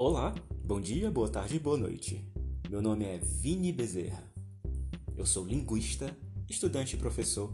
Olá, 0.00 0.32
bom 0.64 0.80
dia, 0.80 1.10
boa 1.10 1.28
tarde 1.28 1.58
boa 1.58 1.76
noite. 1.76 2.24
Meu 2.70 2.80
nome 2.80 3.04
é 3.04 3.18
Vini 3.18 3.72
Bezerra. 3.72 4.22
Eu 5.16 5.26
sou 5.26 5.44
linguista, 5.44 6.16
estudante 6.48 6.94
e 6.94 6.98
professor. 7.00 7.52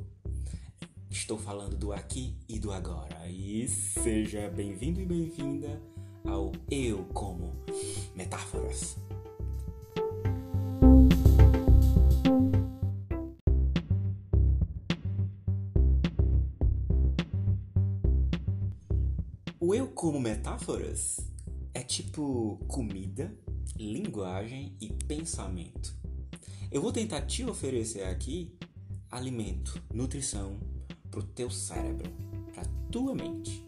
Estou 1.08 1.38
falando 1.38 1.74
do 1.74 1.90
aqui 1.90 2.36
e 2.46 2.58
do 2.58 2.70
agora. 2.70 3.26
E 3.30 3.66
seja 3.66 4.50
bem-vindo 4.50 5.00
e 5.00 5.06
bem-vinda 5.06 5.80
ao 6.22 6.52
Eu 6.70 7.06
Como 7.14 7.50
Metáforas. 8.14 8.98
O 19.58 19.74
eu 19.74 19.88
como 19.88 20.20
metáforas 20.20 21.33
tipo 21.94 22.58
comida, 22.66 23.32
linguagem 23.76 24.76
e 24.80 24.92
pensamento. 25.06 25.96
Eu 26.68 26.82
vou 26.82 26.90
tentar 26.90 27.22
te 27.22 27.44
oferecer 27.44 28.02
aqui 28.02 28.52
alimento, 29.08 29.80
nutrição 29.92 30.58
pro 31.08 31.22
teu 31.22 31.48
cérebro, 31.48 32.10
pra 32.52 32.64
tua 32.90 33.14
mente. 33.14 33.64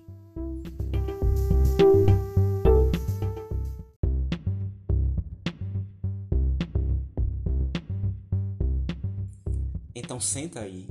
Então 9.94 10.18
senta 10.18 10.60
aí, 10.60 10.88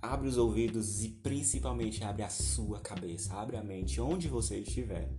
abre 0.00 0.28
os 0.28 0.38
ouvidos 0.38 1.02
e 1.02 1.08
principalmente 1.08 2.04
abre 2.04 2.22
a 2.22 2.28
sua 2.28 2.78
cabeça, 2.78 3.34
abre 3.34 3.56
a 3.56 3.64
mente 3.64 4.00
onde 4.00 4.28
você 4.28 4.58
estiver. 4.58 5.10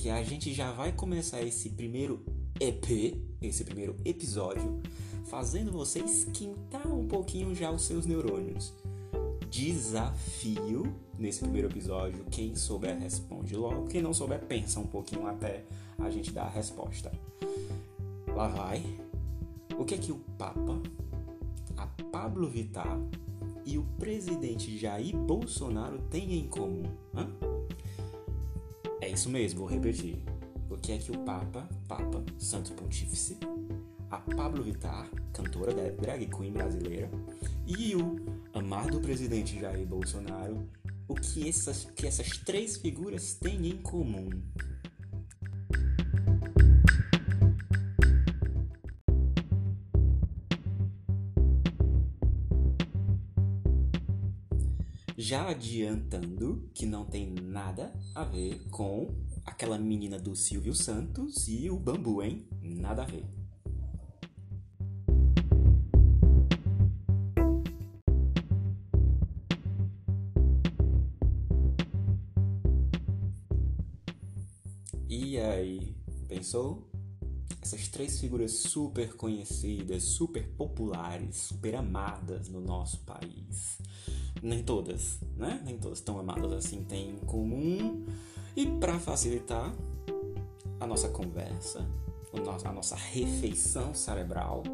Que 0.00 0.08
a 0.08 0.22
gente 0.22 0.54
já 0.54 0.72
vai 0.72 0.92
começar 0.92 1.42
esse 1.42 1.68
primeiro 1.68 2.24
EP, 2.58 3.20
esse 3.42 3.62
primeiro 3.64 3.94
episódio, 4.02 4.80
fazendo 5.26 5.70
você 5.72 5.98
esquentar 5.98 6.90
um 6.90 7.06
pouquinho 7.06 7.54
já 7.54 7.70
os 7.70 7.82
seus 7.82 8.06
neurônios. 8.06 8.72
Desafio 9.50 10.90
nesse 11.18 11.40
primeiro 11.40 11.68
episódio, 11.68 12.24
quem 12.30 12.56
souber 12.56 12.98
responde 12.98 13.54
logo, 13.54 13.88
quem 13.88 14.00
não 14.00 14.14
souber 14.14 14.40
pensa 14.46 14.80
um 14.80 14.86
pouquinho 14.86 15.26
até 15.26 15.66
a 15.98 16.08
gente 16.08 16.32
dar 16.32 16.44
a 16.44 16.50
resposta. 16.50 17.12
Lá 18.34 18.48
vai. 18.48 18.82
O 19.78 19.84
que 19.84 19.96
é 19.96 19.98
que 19.98 20.12
o 20.12 20.18
Papa, 20.38 20.80
a 21.76 21.86
Pablo 22.10 22.48
Vittar 22.48 22.98
e 23.66 23.76
o 23.76 23.84
presidente 23.98 24.78
Jair 24.78 25.14
Bolsonaro 25.14 25.98
têm 26.08 26.38
em 26.38 26.48
comum? 26.48 26.84
Hã? 27.14 27.39
É 29.10 29.12
isso 29.12 29.28
mesmo, 29.28 29.58
vou 29.58 29.68
repetir. 29.68 30.22
O 30.70 30.76
que 30.76 30.92
é 30.92 30.98
que 30.98 31.10
o 31.10 31.18
Papa, 31.24 31.68
Papa, 31.88 32.24
Santo 32.38 32.72
Pontífice, 32.74 33.36
a 34.08 34.18
Pablo 34.18 34.62
Vittar, 34.62 35.10
cantora 35.32 35.74
da 35.74 35.90
drag 36.00 36.26
queen 36.26 36.52
brasileira, 36.52 37.10
e 37.66 37.96
o 37.96 38.20
amado 38.54 39.00
presidente 39.00 39.58
Jair 39.58 39.84
Bolsonaro, 39.84 40.64
o 41.08 41.16
que 41.16 41.48
essas, 41.48 41.86
que 41.96 42.06
essas 42.06 42.38
três 42.38 42.76
figuras 42.76 43.34
têm 43.34 43.66
em 43.66 43.78
comum? 43.78 44.30
Já 55.22 55.50
adiantando 55.50 56.70
que 56.72 56.86
não 56.86 57.04
tem 57.04 57.30
nada 57.30 57.92
a 58.14 58.24
ver 58.24 58.58
com 58.70 59.14
aquela 59.44 59.76
menina 59.76 60.18
do 60.18 60.34
Silvio 60.34 60.74
Santos 60.74 61.46
e 61.46 61.68
o 61.68 61.78
bambu, 61.78 62.22
hein? 62.22 62.48
Nada 62.62 63.02
a 63.02 63.04
ver. 63.04 63.26
E 75.06 75.38
aí, 75.38 75.94
pensou? 76.28 76.90
Essas 77.72 77.86
três 77.86 78.18
figuras 78.18 78.50
super 78.50 79.14
conhecidas, 79.14 80.02
super 80.02 80.44
populares, 80.56 81.36
super 81.36 81.76
amadas 81.76 82.48
no 82.48 82.60
nosso 82.60 82.98
país. 83.02 83.78
Nem 84.42 84.60
todas, 84.64 85.20
né? 85.36 85.62
Nem 85.64 85.78
todas 85.78 86.00
tão 86.00 86.18
amadas 86.18 86.52
assim 86.52 86.82
têm 86.82 87.10
em 87.10 87.18
comum. 87.18 88.04
E 88.56 88.66
para 88.66 88.98
facilitar 88.98 89.72
a 90.80 90.84
nossa 90.84 91.10
conversa, 91.10 91.88
a 92.64 92.72
nossa 92.72 92.96
refeição 92.96 93.94
cerebral, 93.94 94.64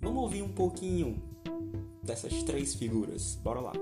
vamos 0.00 0.22
ouvir 0.22 0.42
um 0.42 0.52
pouquinho 0.52 1.20
dessas 2.04 2.44
três 2.44 2.72
figuras. 2.72 3.34
Bora 3.42 3.58
lá. 3.58 3.72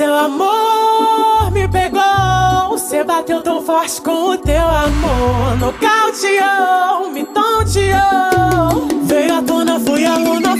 Seu 0.00 0.14
amor 0.14 1.50
me 1.52 1.68
pegou, 1.68 2.70
você 2.70 3.04
bateu 3.04 3.42
tão 3.42 3.62
forte 3.62 4.00
com 4.00 4.30
o 4.30 4.38
teu 4.38 4.66
amor. 4.66 5.58
Nocauteou, 5.58 7.10
me 7.12 7.22
tonteou. 7.24 8.88
Veio 9.02 9.34
à 9.36 9.42
tona, 9.42 9.78
fui 9.78 10.06
a 10.06 10.16
luna, 10.16 10.56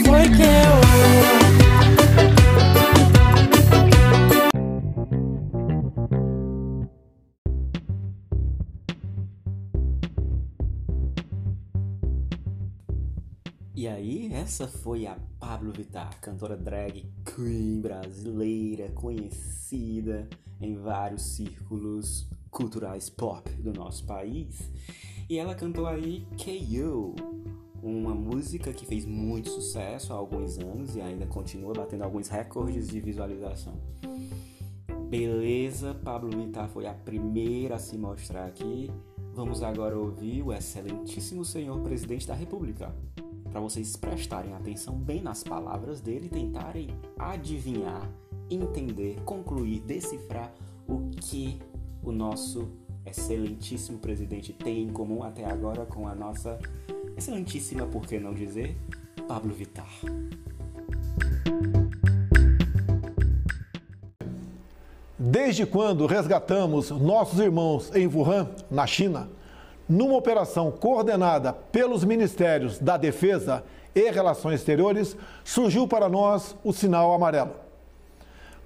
E 13.81 13.87
aí, 13.87 14.31
essa 14.31 14.67
foi 14.67 15.07
a 15.07 15.17
Pablo 15.39 15.71
Vittar, 15.71 16.15
cantora 16.21 16.55
drag 16.55 17.03
queen 17.25 17.81
brasileira, 17.81 18.91
conhecida 18.91 20.29
em 20.61 20.75
vários 20.75 21.23
círculos 21.23 22.29
culturais 22.51 23.09
pop 23.09 23.49
do 23.53 23.73
nosso 23.73 24.05
país. 24.05 24.71
E 25.27 25.39
ela 25.39 25.55
cantou 25.55 25.87
aí 25.87 26.27
KO, 26.37 27.15
uma 27.81 28.13
música 28.13 28.71
que 28.71 28.85
fez 28.85 29.03
muito 29.03 29.49
sucesso 29.49 30.13
há 30.13 30.15
alguns 30.15 30.59
anos 30.59 30.95
e 30.95 31.01
ainda 31.01 31.25
continua 31.25 31.73
batendo 31.73 32.03
alguns 32.03 32.27
recordes 32.27 32.87
de 32.87 32.99
visualização. 32.99 33.73
Beleza, 35.09 35.95
Pablo 35.95 36.29
Vittar 36.29 36.69
foi 36.69 36.85
a 36.85 36.93
primeira 36.93 37.77
a 37.77 37.79
se 37.79 37.97
mostrar 37.97 38.45
aqui. 38.45 38.91
Vamos 39.33 39.63
agora 39.63 39.97
ouvir 39.97 40.43
o 40.43 40.53
excelentíssimo 40.53 41.43
senhor 41.43 41.81
presidente 41.81 42.27
da 42.27 42.35
República 42.35 42.93
para 43.51 43.59
vocês 43.59 43.97
prestarem 43.97 44.53
atenção 44.53 44.95
bem 44.95 45.21
nas 45.21 45.43
palavras 45.43 45.99
dele 45.99 46.27
e 46.27 46.29
tentarem 46.29 46.89
adivinhar, 47.19 48.09
entender, 48.49 49.19
concluir, 49.25 49.81
decifrar 49.81 50.53
o 50.87 51.09
que 51.09 51.59
o 52.01 52.11
nosso 52.11 52.69
excelentíssimo 53.05 53.99
presidente 53.99 54.53
tem 54.53 54.83
em 54.83 54.89
comum 54.89 55.23
até 55.23 55.45
agora 55.45 55.85
com 55.85 56.07
a 56.07 56.15
nossa 56.15 56.57
excelentíssima, 57.17 57.85
por 57.85 58.07
que 58.07 58.19
não 58.19 58.33
dizer, 58.33 58.77
Pablo 59.27 59.53
Vittar. 59.53 59.89
Desde 65.19 65.65
quando 65.65 66.05
resgatamos 66.05 66.89
nossos 66.89 67.39
irmãos 67.39 67.93
em 67.93 68.07
Wuhan, 68.07 68.49
na 68.69 68.87
China, 68.87 69.29
numa 69.91 70.15
operação 70.15 70.71
coordenada 70.71 71.51
pelos 71.51 72.05
Ministérios 72.05 72.79
da 72.79 72.95
Defesa 72.95 73.61
e 73.93 74.09
Relações 74.09 74.61
Exteriores, 74.61 75.17
surgiu 75.43 75.85
para 75.85 76.07
nós 76.07 76.55
o 76.63 76.71
sinal 76.71 77.13
amarelo. 77.13 77.53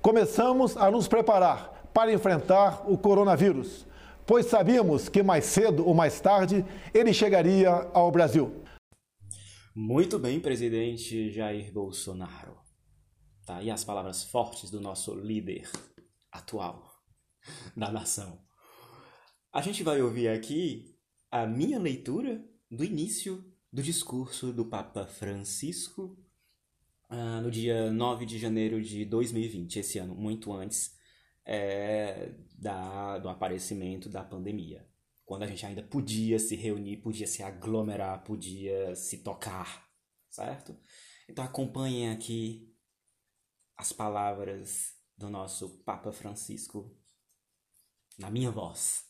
Começamos 0.03 0.77
a 0.77 0.91
nos 0.91 1.07
preparar 1.07 1.89
para 1.91 2.13
enfrentar 2.13 2.83
o 2.87 2.95
coronavírus, 2.95 3.87
pois 4.23 4.45
sabíamos 4.45 5.09
que 5.09 5.23
mais 5.23 5.45
cedo 5.45 5.87
ou 5.87 5.95
mais 5.95 6.21
tarde 6.21 6.63
ele 6.93 7.11
chegaria 7.11 7.71
ao 7.91 8.11
Brasil. 8.11 8.63
Muito 9.75 10.19
bem, 10.19 10.39
presidente 10.39 11.31
Jair 11.31 11.73
Bolsonaro. 11.73 12.55
Tá 13.47 13.57
aí 13.57 13.71
as 13.71 13.83
palavras 13.83 14.23
fortes 14.23 14.69
do 14.69 14.79
nosso 14.79 15.15
líder 15.15 15.67
atual 16.31 16.83
da 17.75 17.91
nação. 17.91 18.37
A 19.51 19.61
gente 19.61 19.83
vai 19.83 20.01
ouvir 20.01 20.27
aqui 20.27 20.94
a 21.35 21.45
minha 21.45 21.77
leitura 21.77 22.41
do 22.71 22.81
início 22.81 23.43
do 23.69 23.83
discurso 23.83 24.53
do 24.53 24.63
Papa 24.63 25.05
Francisco 25.05 26.17
uh, 27.09 27.41
no 27.41 27.51
dia 27.51 27.91
9 27.91 28.25
de 28.25 28.39
janeiro 28.39 28.81
de 28.81 29.03
2020, 29.03 29.79
esse 29.79 29.99
ano, 29.99 30.15
muito 30.15 30.53
antes 30.53 30.97
é, 31.43 32.31
da, 32.57 33.19
do 33.19 33.27
aparecimento 33.27 34.07
da 34.07 34.23
pandemia. 34.23 34.87
Quando 35.25 35.43
a 35.43 35.47
gente 35.47 35.65
ainda 35.65 35.83
podia 35.83 36.39
se 36.39 36.55
reunir, 36.55 36.97
podia 36.97 37.27
se 37.27 37.43
aglomerar, 37.43 38.23
podia 38.23 38.95
se 38.95 39.17
tocar, 39.17 39.89
certo? 40.29 40.73
Então 41.27 41.43
acompanhem 41.43 42.11
aqui 42.11 42.73
as 43.75 43.91
palavras 43.91 44.95
do 45.17 45.29
nosso 45.29 45.83
Papa 45.83 46.13
Francisco 46.13 46.97
na 48.17 48.31
minha 48.31 48.51
voz. 48.51 49.04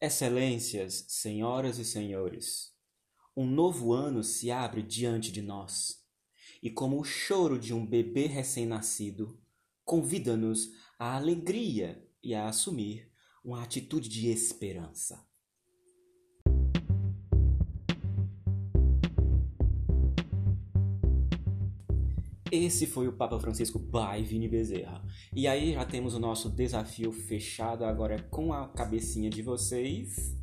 Excelências, 0.00 1.06
senhoras 1.08 1.76
e 1.80 1.84
senhores, 1.84 2.72
um 3.36 3.44
novo 3.44 3.92
ano 3.92 4.22
se 4.22 4.48
abre 4.48 4.80
diante 4.80 5.32
de 5.32 5.42
nós 5.42 6.04
e, 6.62 6.70
como 6.70 7.00
o 7.00 7.04
choro 7.04 7.58
de 7.58 7.74
um 7.74 7.84
bebê 7.84 8.26
recém-nascido, 8.26 9.42
convida-nos 9.84 10.68
à 11.00 11.16
alegria 11.16 12.08
e 12.22 12.32
a 12.32 12.46
assumir 12.46 13.10
uma 13.42 13.60
atitude 13.60 14.08
de 14.08 14.28
esperança. 14.28 15.27
Esse 22.50 22.86
foi 22.86 23.06
o 23.06 23.12
Papa 23.12 23.38
Francisco 23.38 23.78
by 23.78 24.22
Vini 24.22 24.48
Bezerra. 24.48 25.02
E 25.34 25.46
aí 25.46 25.74
já 25.74 25.84
temos 25.84 26.14
o 26.14 26.18
nosso 26.18 26.48
desafio 26.48 27.12
fechado 27.12 27.84
agora 27.84 28.22
com 28.30 28.54
a 28.54 28.68
cabecinha 28.68 29.28
de 29.28 29.42
vocês. 29.42 30.34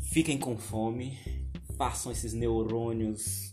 Fiquem 0.00 0.38
com 0.38 0.56
fome, 0.56 1.18
façam 1.76 2.10
esses 2.10 2.32
neurônios 2.32 3.52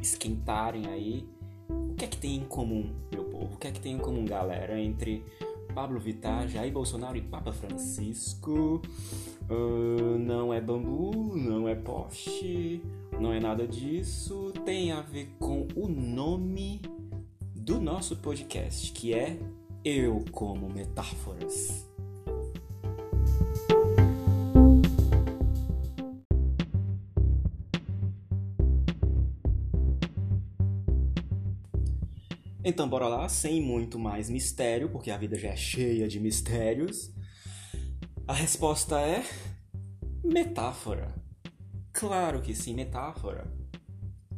esquentarem 0.00 0.86
aí. 0.86 1.28
O 1.68 1.94
que 1.94 2.04
é 2.04 2.08
que 2.08 2.16
tem 2.16 2.36
em 2.36 2.44
comum, 2.44 2.92
meu 3.12 3.24
povo? 3.24 3.54
O 3.54 3.58
que 3.58 3.68
é 3.68 3.70
que 3.70 3.80
tem 3.80 3.94
em 3.94 3.98
comum, 3.98 4.24
galera, 4.24 4.80
entre 4.80 5.22
Pablo 5.72 6.00
Vittar, 6.00 6.48
Jair 6.48 6.72
Bolsonaro 6.72 7.16
e 7.16 7.22
Papa 7.22 7.52
Francisco? 7.52 8.82
Uh, 9.48 10.18
não 10.18 10.52
é 10.52 10.60
bambu, 10.60 11.36
não 11.36 11.68
é 11.68 11.76
poste, 11.76 12.82
não 13.20 13.32
é 13.32 13.38
nada 13.38 13.68
disso. 13.68 14.52
Tem 14.64 14.90
a 14.90 15.00
ver 15.00 15.28
com 15.38 15.68
o 15.76 15.86
nome 15.86 16.82
do 17.64 17.80
nosso 17.80 18.16
podcast, 18.16 18.92
que 18.92 19.14
é 19.14 19.38
Eu 19.82 20.22
como 20.30 20.68
Metáforas. 20.68 21.88
Então, 32.62 32.86
bora 32.86 33.08
lá, 33.08 33.26
sem 33.30 33.62
muito 33.62 33.98
mais 33.98 34.28
mistério, 34.28 34.90
porque 34.90 35.10
a 35.10 35.16
vida 35.16 35.38
já 35.38 35.48
é 35.48 35.56
cheia 35.56 36.06
de 36.06 36.20
mistérios. 36.20 37.14
A 38.28 38.34
resposta 38.34 39.00
é 39.00 39.24
metáfora. 40.22 41.14
Claro 41.94 42.42
que 42.42 42.54
sim, 42.54 42.74
metáfora. 42.74 43.63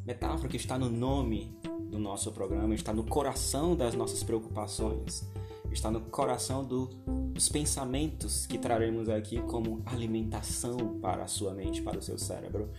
Metáfora 0.06 0.48
que 0.48 0.56
está 0.56 0.78
no 0.78 0.88
nome 0.88 1.52
do 1.90 1.98
nosso 1.98 2.30
programa, 2.30 2.72
está 2.76 2.92
no 2.94 3.02
coração 3.02 3.74
das 3.74 3.92
nossas 3.96 4.22
preocupações, 4.22 5.28
está 5.72 5.90
no 5.90 6.00
coração 6.00 6.64
do, 6.64 6.86
dos 7.34 7.48
pensamentos 7.48 8.46
que 8.46 8.56
traremos 8.56 9.08
aqui 9.08 9.42
como 9.42 9.82
alimentação 9.84 11.00
para 11.00 11.24
a 11.24 11.26
sua 11.26 11.52
mente, 11.52 11.82
para 11.82 11.98
o 11.98 12.02
seu 12.02 12.16
cérebro. 12.16 12.70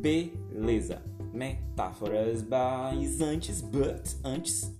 Beleza, 0.00 1.02
metáforas, 1.32 2.44
mas 2.46 3.22
antes, 3.22 3.62
but 3.62 4.06
antes, 4.22 4.70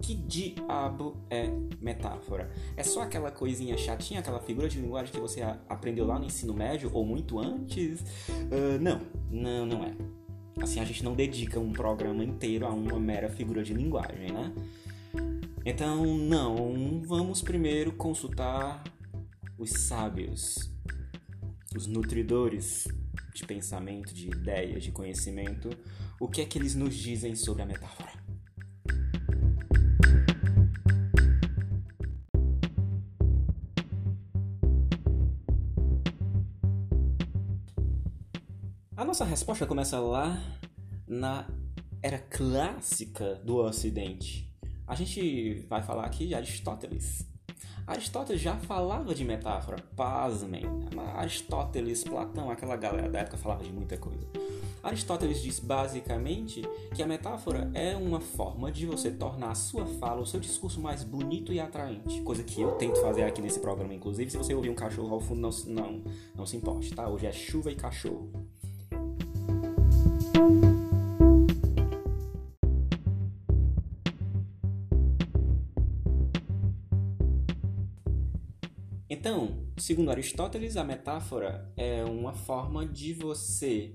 que 0.00 0.14
diabo 0.14 1.16
é 1.28 1.48
metáfora? 1.80 2.48
É 2.76 2.84
só 2.84 3.02
aquela 3.02 3.32
coisinha 3.32 3.76
chatinha, 3.76 4.20
aquela 4.20 4.38
figura 4.38 4.68
de 4.68 4.80
linguagem 4.80 5.12
que 5.12 5.20
você 5.20 5.42
aprendeu 5.68 6.06
lá 6.06 6.16
no 6.16 6.26
ensino 6.26 6.54
médio 6.54 6.92
ou 6.94 7.04
muito 7.04 7.40
antes? 7.40 8.00
Uh, 8.28 8.80
não, 8.80 9.00
não, 9.30 9.66
não 9.66 9.84
é. 9.84 10.19
Assim, 10.60 10.80
a 10.80 10.84
gente 10.84 11.04
não 11.04 11.14
dedica 11.14 11.58
um 11.58 11.72
programa 11.72 12.24
inteiro 12.24 12.66
a 12.66 12.70
uma 12.70 12.98
mera 12.98 13.28
figura 13.28 13.62
de 13.62 13.72
linguagem, 13.72 14.32
né? 14.32 14.52
Então, 15.64 16.16
não, 16.16 17.02
vamos 17.04 17.42
primeiro 17.42 17.92
consultar 17.92 18.82
os 19.58 19.70
sábios, 19.70 20.70
os 21.76 21.86
nutridores 21.86 22.88
de 23.34 23.46
pensamento, 23.46 24.12
de 24.14 24.28
ideias, 24.28 24.82
de 24.82 24.90
conhecimento, 24.90 25.70
o 26.18 26.28
que 26.28 26.40
é 26.40 26.44
que 26.44 26.58
eles 26.58 26.74
nos 26.74 26.94
dizem 26.94 27.34
sobre 27.34 27.62
a 27.62 27.66
metáfora. 27.66 28.19
Nossa 39.20 39.30
resposta 39.30 39.66
começa 39.66 40.00
lá 40.00 40.42
na 41.06 41.46
era 42.02 42.18
clássica 42.18 43.34
do 43.44 43.56
Ocidente. 43.56 44.50
A 44.86 44.94
gente 44.94 45.66
vai 45.68 45.82
falar 45.82 46.06
aqui 46.06 46.26
de 46.26 46.34
Aristóteles. 46.34 47.28
Aristóteles 47.86 48.40
já 48.40 48.56
falava 48.56 49.14
de 49.14 49.22
metáfora, 49.22 49.76
pasmem. 49.94 50.62
Aristóteles, 51.16 52.02
Platão, 52.02 52.50
aquela 52.50 52.76
galera 52.76 53.10
da 53.10 53.18
época 53.18 53.36
falava 53.36 53.62
de 53.62 53.70
muita 53.70 53.98
coisa. 53.98 54.26
Aristóteles 54.82 55.42
diz 55.42 55.60
basicamente 55.60 56.62
que 56.94 57.02
a 57.02 57.06
metáfora 57.06 57.70
é 57.74 57.94
uma 57.94 58.20
forma 58.22 58.72
de 58.72 58.86
você 58.86 59.10
tornar 59.10 59.50
a 59.50 59.54
sua 59.54 59.84
fala, 59.84 60.22
o 60.22 60.26
seu 60.26 60.40
discurso 60.40 60.80
mais 60.80 61.04
bonito 61.04 61.52
e 61.52 61.60
atraente. 61.60 62.22
Coisa 62.22 62.42
que 62.42 62.62
eu 62.62 62.72
tento 62.72 62.98
fazer 63.02 63.24
aqui 63.24 63.42
nesse 63.42 63.60
programa, 63.60 63.92
inclusive. 63.92 64.30
Se 64.30 64.38
você 64.38 64.54
ouvir 64.54 64.70
um 64.70 64.74
cachorro 64.74 65.12
ao 65.12 65.20
fundo, 65.20 65.42
não, 65.42 65.50
não, 65.66 66.04
não 66.34 66.46
se 66.46 66.56
importe, 66.56 66.94
tá? 66.94 67.06
Hoje 67.06 67.26
é 67.26 67.32
chuva 67.32 67.70
e 67.70 67.74
cachorro. 67.74 68.49
Então, 79.12 79.66
segundo 79.76 80.10
Aristóteles, 80.10 80.76
a 80.76 80.84
metáfora 80.84 81.70
é 81.76 82.04
uma 82.04 82.32
forma 82.32 82.86
de 82.86 83.12
você 83.12 83.92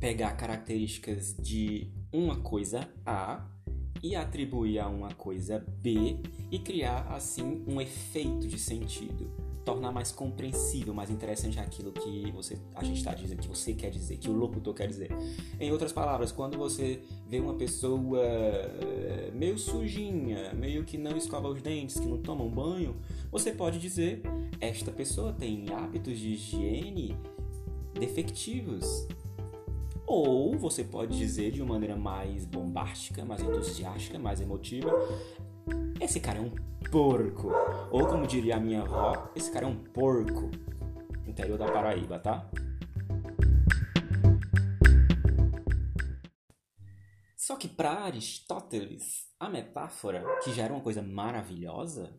pegar 0.00 0.32
características 0.32 1.36
de 1.36 1.92
uma 2.12 2.36
coisa 2.36 2.88
A 3.04 3.46
e 4.02 4.16
atribuir 4.16 4.78
a 4.78 4.88
uma 4.88 5.12
coisa 5.14 5.58
B 5.58 6.18
e 6.50 6.58
criar 6.58 7.06
assim 7.08 7.64
um 7.66 7.80
efeito 7.80 8.46
de 8.46 8.58
sentido 8.58 9.43
tornar 9.64 9.90
mais 9.90 10.12
compreensível, 10.12 10.92
mais 10.92 11.10
interessante 11.10 11.58
aquilo 11.58 11.92
que 11.92 12.30
você, 12.32 12.58
a 12.74 12.84
gente 12.84 12.98
está 12.98 13.14
dizendo, 13.14 13.40
que 13.40 13.48
você 13.48 13.72
quer 13.72 13.90
dizer, 13.90 14.18
que 14.18 14.28
o 14.28 14.32
locutor 14.32 14.74
quer 14.74 14.86
dizer. 14.86 15.10
Em 15.58 15.72
outras 15.72 15.92
palavras, 15.92 16.30
quando 16.30 16.58
você 16.58 17.00
vê 17.26 17.40
uma 17.40 17.54
pessoa 17.54 18.20
eh, 18.22 19.30
meio 19.32 19.58
sujinha, 19.58 20.52
meio 20.52 20.84
que 20.84 20.98
não 20.98 21.16
escova 21.16 21.48
os 21.48 21.62
dentes, 21.62 21.98
que 21.98 22.06
não 22.06 22.18
toma 22.18 22.44
um 22.44 22.50
banho, 22.50 22.96
você 23.30 23.52
pode 23.52 23.78
dizer: 23.78 24.22
esta 24.60 24.90
pessoa 24.90 25.32
tem 25.32 25.66
hábitos 25.72 26.18
de 26.18 26.34
higiene 26.34 27.16
defectivos. 27.98 29.06
Ou 30.06 30.58
você 30.58 30.84
pode 30.84 31.16
dizer 31.16 31.50
de 31.50 31.62
uma 31.62 31.74
maneira 31.74 31.96
mais 31.96 32.44
bombástica, 32.44 33.24
mais 33.24 33.40
entusiástica, 33.40 34.18
mais 34.18 34.40
emotiva: 34.40 34.92
esse 36.00 36.20
cara 36.20 36.38
é 36.38 36.42
um 36.42 36.50
porco. 36.90 37.50
Ou 37.90 38.06
como 38.06 38.26
diria 38.26 38.56
a 38.56 38.60
minha 38.60 38.82
avó, 38.82 39.30
esse 39.34 39.50
cara 39.50 39.66
é 39.66 39.68
um 39.68 39.82
porco. 39.84 40.50
Interior 41.26 41.58
da 41.58 41.70
Paraíba, 41.70 42.18
tá? 42.18 42.50
Só 47.36 47.56
que 47.56 47.68
para 47.68 48.04
Aristóteles, 48.04 49.26
a 49.38 49.48
metáfora, 49.48 50.24
que 50.42 50.52
já 50.52 50.64
era 50.64 50.72
uma 50.72 50.82
coisa 50.82 51.02
maravilhosa, 51.02 52.18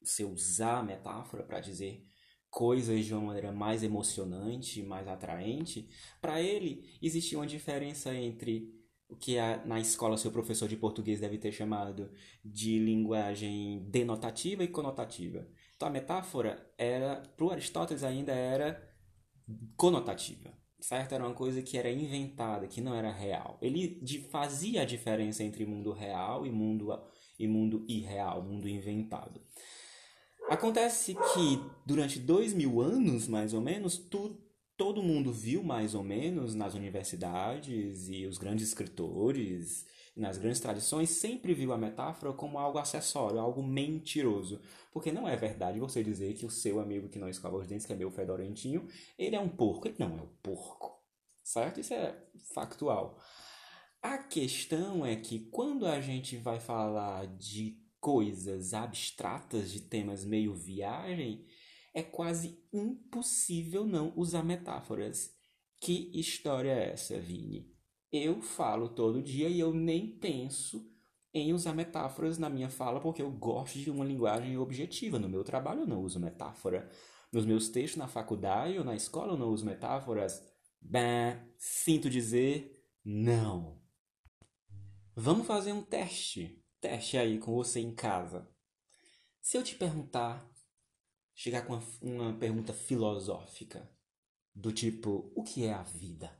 você 0.00 0.24
usar 0.24 0.78
a 0.78 0.82
metáfora 0.82 1.42
para 1.42 1.60
dizer 1.60 2.04
coisas 2.48 3.04
de 3.04 3.14
uma 3.14 3.26
maneira 3.26 3.52
mais 3.52 3.82
emocionante, 3.82 4.82
mais 4.82 5.06
atraente, 5.06 5.88
para 6.20 6.40
ele 6.40 6.98
existia 7.00 7.38
uma 7.38 7.46
diferença 7.46 8.14
entre 8.14 8.79
o 9.10 9.16
que 9.16 9.38
a, 9.38 9.64
na 9.64 9.80
escola 9.80 10.16
seu 10.16 10.30
professor 10.30 10.68
de 10.68 10.76
português 10.76 11.20
deve 11.20 11.36
ter 11.36 11.52
chamado 11.52 12.10
de 12.44 12.78
linguagem 12.78 13.84
denotativa 13.90 14.62
e 14.62 14.68
conotativa. 14.68 15.46
Então 15.76 15.88
a 15.88 15.90
metáfora 15.90 16.72
era, 16.78 17.22
para 17.36 17.52
Aristóteles 17.52 18.04
ainda 18.04 18.32
era 18.32 18.88
conotativa, 19.76 20.52
certo? 20.78 21.14
Era 21.14 21.26
uma 21.26 21.34
coisa 21.34 21.60
que 21.60 21.76
era 21.76 21.90
inventada, 21.90 22.68
que 22.68 22.80
não 22.80 22.94
era 22.94 23.10
real. 23.10 23.58
Ele 23.60 24.00
fazia 24.30 24.82
a 24.82 24.86
diferença 24.86 25.42
entre 25.42 25.66
mundo 25.66 25.92
real 25.92 26.46
e 26.46 26.50
mundo, 26.50 26.88
e 27.38 27.48
mundo 27.48 27.84
irreal, 27.88 28.42
mundo 28.42 28.68
inventado. 28.68 29.40
Acontece 30.48 31.14
que 31.14 31.60
durante 31.86 32.18
dois 32.18 32.52
mil 32.52 32.80
anos, 32.80 33.26
mais 33.26 33.54
ou 33.54 33.60
menos, 33.60 33.96
tudo 33.96 34.49
todo 34.80 35.02
mundo 35.02 35.30
viu 35.30 35.62
mais 35.62 35.94
ou 35.94 36.02
menos 36.02 36.54
nas 36.54 36.72
universidades 36.72 38.08
e 38.08 38.24
os 38.24 38.38
grandes 38.38 38.68
escritores, 38.68 39.86
nas 40.16 40.38
grandes 40.38 40.58
tradições, 40.58 41.10
sempre 41.10 41.52
viu 41.52 41.74
a 41.74 41.76
metáfora 41.76 42.32
como 42.32 42.58
algo 42.58 42.78
acessório, 42.78 43.38
algo 43.38 43.62
mentiroso. 43.62 44.58
Porque 44.90 45.12
não 45.12 45.28
é 45.28 45.36
verdade 45.36 45.78
você 45.78 46.02
dizer 46.02 46.32
que 46.32 46.46
o 46.46 46.50
seu 46.50 46.80
amigo 46.80 47.10
que 47.10 47.18
não 47.18 47.28
escova 47.28 47.58
os 47.58 47.66
dentes, 47.66 47.84
que 47.84 47.92
é 47.92 47.96
meu 47.96 48.10
fedorentinho, 48.10 48.88
ele 49.18 49.36
é 49.36 49.40
um 49.40 49.50
porco. 49.50 49.86
Ele 49.86 49.96
não 49.98 50.18
é 50.18 50.22
um 50.22 50.34
porco, 50.42 50.98
certo? 51.42 51.78
Isso 51.78 51.92
é 51.92 52.18
factual. 52.54 53.20
A 54.00 54.16
questão 54.16 55.04
é 55.04 55.14
que 55.14 55.40
quando 55.50 55.84
a 55.84 56.00
gente 56.00 56.38
vai 56.38 56.58
falar 56.58 57.26
de 57.26 57.76
coisas 58.00 58.72
abstratas, 58.72 59.70
de 59.70 59.82
temas 59.82 60.24
meio 60.24 60.54
viagem, 60.54 61.44
é 61.92 62.02
quase 62.02 62.62
impossível 62.72 63.84
não 63.84 64.12
usar 64.16 64.42
metáforas. 64.42 65.30
Que 65.80 66.10
história 66.18 66.70
é 66.70 66.92
essa, 66.92 67.18
Vini? 67.18 67.74
Eu 68.12 68.40
falo 68.42 68.88
todo 68.88 69.22
dia 69.22 69.48
e 69.48 69.60
eu 69.60 69.72
nem 69.72 70.18
penso 70.18 70.88
em 71.32 71.52
usar 71.52 71.72
metáforas 71.72 72.38
na 72.38 72.50
minha 72.50 72.68
fala 72.68 73.00
porque 73.00 73.22
eu 73.22 73.30
gosto 73.30 73.78
de 73.78 73.90
uma 73.90 74.04
linguagem 74.04 74.58
objetiva. 74.58 75.18
No 75.18 75.28
meu 75.28 75.44
trabalho 75.44 75.82
eu 75.82 75.86
não 75.86 76.02
uso 76.02 76.18
metáfora. 76.18 76.90
Nos 77.32 77.46
meus 77.46 77.68
textos 77.68 77.98
na 77.98 78.08
faculdade 78.08 78.76
ou 78.78 78.84
na 78.84 78.96
escola 78.96 79.32
eu 79.32 79.38
não 79.38 79.48
uso 79.50 79.64
metáforas. 79.64 80.42
Bem, 80.80 81.36
sinto 81.56 82.10
dizer 82.10 82.84
não. 83.04 83.80
Vamos 85.14 85.46
fazer 85.46 85.72
um 85.72 85.82
teste. 85.82 86.64
Teste 86.80 87.16
aí 87.16 87.38
com 87.38 87.54
você 87.54 87.78
em 87.78 87.94
casa. 87.94 88.48
Se 89.40 89.56
eu 89.56 89.62
te 89.62 89.74
perguntar, 89.74 90.49
chegar 91.34 91.66
com 91.66 91.74
uma, 91.74 91.82
uma 92.00 92.38
pergunta 92.38 92.72
filosófica, 92.72 93.90
do 94.54 94.72
tipo: 94.72 95.32
o 95.34 95.42
que 95.42 95.64
é 95.64 95.72
a 95.72 95.82
vida? 95.82 96.36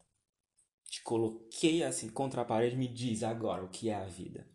Te 0.85 1.03
coloquei 1.03 1.83
assim 1.85 2.09
contra 2.09 2.43
a 2.43 2.45
parede, 2.45 2.77
me 2.77 2.89
diz 2.89 3.23
agora 3.23 3.65
o 3.65 3.71
que 3.71 3.89
é 3.89 3.95
a 3.95 4.07
vida. 4.07 4.51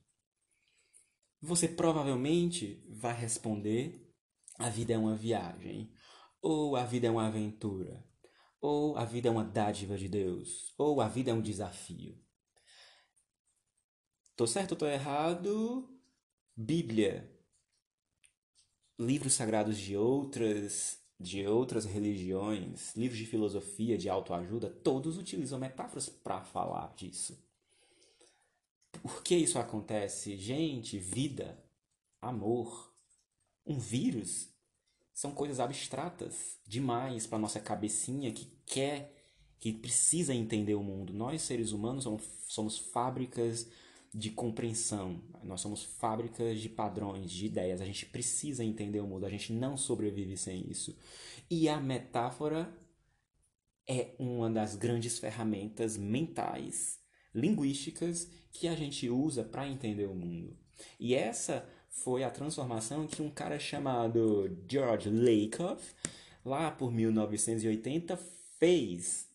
Você 1.41 1.67
provavelmente 1.67 2.85
vai 2.89 3.13
responder: 3.13 4.13
a 4.57 4.69
vida 4.69 4.93
é 4.93 4.97
uma 4.97 5.15
viagem, 5.15 5.93
ou 6.41 6.75
a 6.75 6.85
vida 6.85 7.07
é 7.07 7.11
uma 7.11 7.27
aventura, 7.27 8.03
ou 8.59 8.97
a 8.97 9.05
vida 9.05 9.27
é 9.27 9.31
uma 9.31 9.43
dádiva 9.43 9.97
de 9.97 10.09
Deus, 10.09 10.73
ou 10.77 11.01
a 11.01 11.07
vida 11.07 11.31
é 11.31 11.33
um 11.33 11.41
desafio. 11.41 12.19
Tô 14.35 14.45
certo 14.45 14.73
ou 14.73 14.77
tô 14.77 14.85
errado? 14.85 15.89
Bíblia. 16.55 17.34
Livros 18.97 19.33
sagrados 19.33 19.77
de 19.77 19.95
outras 19.95 20.99
de 21.19 21.47
outras 21.47 21.85
religiões, 21.85 22.93
livros 22.95 23.17
de 23.17 23.25
filosofia, 23.25 23.97
de 23.97 24.09
autoajuda, 24.09 24.69
todos 24.69 25.17
utilizam 25.17 25.57
metáforas 25.57 26.09
para 26.09 26.41
falar 26.41 26.93
disso. 26.95 27.37
Por 29.01 29.23
que 29.23 29.35
isso 29.35 29.57
acontece? 29.57 30.35
Gente, 30.37 30.97
vida, 30.97 31.57
amor, 32.21 32.93
um 33.65 33.79
vírus 33.79 34.49
são 35.13 35.31
coisas 35.31 35.59
abstratas 35.59 36.59
demais 36.67 37.25
para 37.25 37.39
nossa 37.39 37.59
cabecinha 37.59 38.31
que 38.31 38.51
quer, 38.65 39.13
que 39.59 39.71
precisa 39.71 40.33
entender 40.33 40.75
o 40.75 40.83
mundo. 40.83 41.13
Nós, 41.13 41.41
seres 41.41 41.71
humanos, 41.71 42.03
somos, 42.03 42.23
somos 42.47 42.77
fábricas 42.77 43.67
de 44.17 44.31
compreensão, 44.31 45.21
nós 45.43 45.59
somos 45.59 45.83
fábricas 45.83 46.61
de 46.61 46.69
padrões, 46.69 47.29
de 47.29 47.47
ideias. 47.47 47.81
A 47.81 47.85
gente 47.85 48.05
precisa 48.05 48.63
entender 48.63 49.01
o 49.01 49.07
mundo, 49.07 49.25
a 49.25 49.29
gente 49.29 49.51
não 49.51 49.75
sobrevive 49.75 50.37
sem 50.37 50.65
isso. 50.71 50.97
E 51.49 51.67
a 51.67 51.81
metáfora 51.81 52.73
é 53.85 54.15
uma 54.17 54.49
das 54.49 54.77
grandes 54.77 55.19
ferramentas 55.19 55.97
mentais, 55.97 56.97
linguísticas 57.33 58.31
que 58.53 58.69
a 58.69 58.75
gente 58.75 59.09
usa 59.09 59.43
para 59.43 59.67
entender 59.67 60.05
o 60.05 60.15
mundo. 60.15 60.57
E 60.97 61.13
essa 61.13 61.67
foi 61.89 62.23
a 62.23 62.31
transformação 62.31 63.07
que 63.07 63.21
um 63.21 63.29
cara 63.29 63.59
chamado 63.59 64.63
George 64.65 65.09
Lakoff, 65.09 65.93
lá 66.45 66.71
por 66.71 66.89
1980, 66.89 68.17
fez 68.57 69.27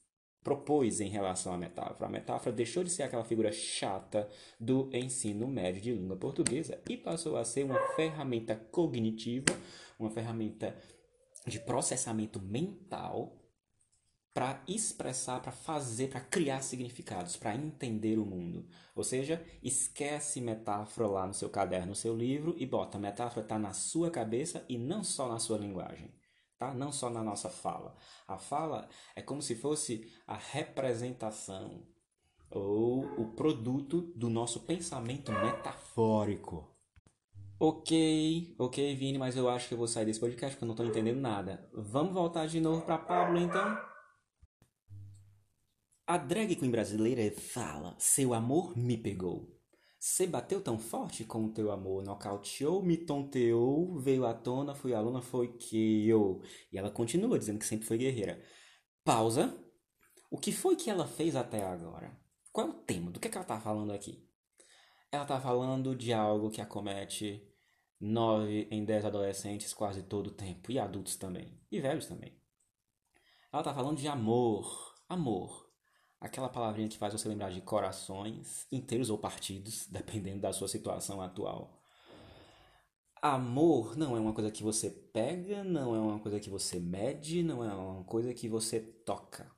propôs 0.43 1.01
em 1.01 1.09
relação 1.09 1.53
à 1.53 1.59
metáfora. 1.59 2.07
A 2.07 2.11
metáfora 2.11 2.55
deixou 2.55 2.83
de 2.83 2.91
ser 2.91 3.03
aquela 3.03 3.25
figura 3.25 3.53
chata 3.53 4.29
do 4.59 4.89
ensino 4.93 5.47
médio 5.47 5.81
de 5.81 5.93
língua 5.93 6.17
portuguesa 6.17 6.81
e 6.89 6.97
passou 6.97 7.37
a 7.37 7.45
ser 7.45 7.65
uma 7.65 7.79
ferramenta 7.95 8.57
cognitiva, 8.57 9.47
uma 9.99 10.11
ferramenta 10.11 10.77
de 11.47 11.59
processamento 11.61 12.41
mental 12.41 13.37
para 14.33 14.63
expressar, 14.67 15.43
para 15.43 15.51
fazer, 15.51 16.09
para 16.09 16.21
criar 16.21 16.63
significados, 16.63 17.37
para 17.37 17.55
entender 17.55 18.17
o 18.17 18.25
mundo. 18.25 18.67
Ou 18.95 19.03
seja, 19.03 19.45
esquece 19.63 20.41
metáfora 20.41 21.09
lá 21.09 21.27
no 21.27 21.35
seu 21.35 21.51
caderno, 21.51 21.89
no 21.89 21.95
seu 21.95 22.17
livro 22.17 22.55
e 22.57 22.65
bota 22.65 22.97
a 22.97 23.01
metáfora 23.01 23.45
está 23.45 23.59
na 23.59 23.73
sua 23.73 24.11
cabeça 24.11 24.65
e 24.69 24.79
não 24.79 25.03
só 25.03 25.29
na 25.29 25.39
sua 25.39 25.59
linguagem 25.59 26.11
tá? 26.61 26.75
Não 26.75 26.93
só 26.93 27.09
na 27.09 27.25
nossa 27.25 27.49
fala. 27.49 27.97
A 28.29 28.37
fala 28.37 28.87
é 29.17 29.23
como 29.23 29.41
se 29.41 29.57
fosse 29.57 30.13
a 30.27 30.37
representação 30.37 31.83
ou 32.51 33.05
o 33.19 33.33
produto 33.35 34.13
do 34.15 34.29
nosso 34.29 34.61
pensamento 34.61 35.33
metafórico. 35.33 36.69
Ok, 37.59 38.55
ok, 38.59 38.95
Vini, 38.95 39.19
mas 39.19 39.37
eu 39.37 39.49
acho 39.49 39.69
que 39.69 39.75
eu 39.75 39.79
vou 39.79 39.89
sair 39.89 40.05
desse 40.05 40.21
podcast 40.21 40.55
porque 40.55 40.65
eu 40.65 40.67
não 40.67 40.75
estou 40.75 40.87
entendendo 40.87 41.21
nada. 41.21 41.69
Vamos 41.73 42.13
voltar 42.13 42.47
de 42.47 42.61
novo 42.61 42.83
para 42.83 42.99
Pablo, 42.99 43.39
então? 43.39 43.79
A 46.07 46.19
drag 46.19 46.57
queen 46.57 46.71
brasileira 46.71 47.35
fala: 47.39 47.95
Seu 47.99 48.35
amor 48.35 48.77
me 48.77 48.97
pegou. 48.97 49.60
Você 50.01 50.27
bateu 50.27 50.63
tão 50.63 50.79
forte 50.79 51.27
com 51.27 51.45
o 51.45 51.53
teu 51.53 51.71
amor, 51.71 52.03
nocauteou, 52.03 52.83
me 52.83 52.97
tonteou, 52.97 53.99
veio 53.99 54.25
à 54.25 54.33
tona, 54.33 54.75
fui 54.75 54.95
aluna, 54.95 55.21
foi 55.21 55.49
que 55.59 56.09
eu. 56.09 56.41
E 56.73 56.79
ela 56.79 56.91
continua 56.91 57.39
dizendo 57.39 57.59
que 57.59 57.67
sempre 57.67 57.87
foi 57.87 57.99
guerreira. 57.99 58.43
Pausa. 59.05 59.55
O 60.31 60.39
que 60.39 60.53
foi 60.53 60.75
que 60.75 60.89
ela 60.89 61.07
fez 61.07 61.37
até 61.37 61.63
agora? 61.63 62.19
Qual 62.51 62.67
é 62.67 62.71
o 62.71 62.75
tema? 62.75 63.11
Do 63.11 63.21
que, 63.21 63.29
é 63.29 63.31
que 63.31 63.37
ela 63.37 63.47
tá 63.47 63.61
falando 63.61 63.93
aqui? 63.93 64.27
Ela 65.13 65.27
tá 65.27 65.39
falando 65.39 65.95
de 65.95 66.15
algo 66.15 66.51
que 66.51 66.63
acomete 66.63 67.47
nove 68.01 68.69
em 68.71 68.85
dez 68.87 69.05
adolescentes 69.05 69.75
quase 69.75 70.03
todo 70.05 70.29
o 70.29 70.35
tempo, 70.35 70.73
e 70.73 70.79
adultos 70.79 71.17
também, 71.17 71.61
e 71.71 71.79
velhos 71.79 72.07
também. 72.07 72.41
Ela 73.53 73.63
tá 73.63 73.75
falando 73.75 73.99
de 73.99 74.09
amor. 74.09 74.95
Amor 75.09 75.70
aquela 76.21 76.49
palavrinha 76.49 76.89
que 76.89 76.99
faz 76.99 77.13
você 77.13 77.29
lembrar 77.29 77.51
de 77.51 77.61
corações 77.63 78.67
inteiros 78.71 79.09
ou 79.11 79.19
partidos, 79.19 79.87
dependendo 79.91 80.41
da 80.41 80.53
sua 80.53 80.69
situação 80.69 81.21
atual. 81.23 81.81
Amor 83.23 83.97
não 83.97 84.17
é 84.17 84.21
uma 84.21 84.33
coisa 84.33 84.51
que 84.51 84.63
você 84.63 84.91
pega, 84.91 85.63
não 85.63 85.95
é 85.95 86.01
uma 86.01 86.19
coisa 86.19 86.41
que 86.41 86.49
você 86.49 86.79
mede, 86.81 87.43
não 87.43 87.63
é 87.63 87.75
uma 87.75 88.05
coisa 88.05 88.33
que 88.33 88.49
você 88.49 88.81
toca. 88.81 89.51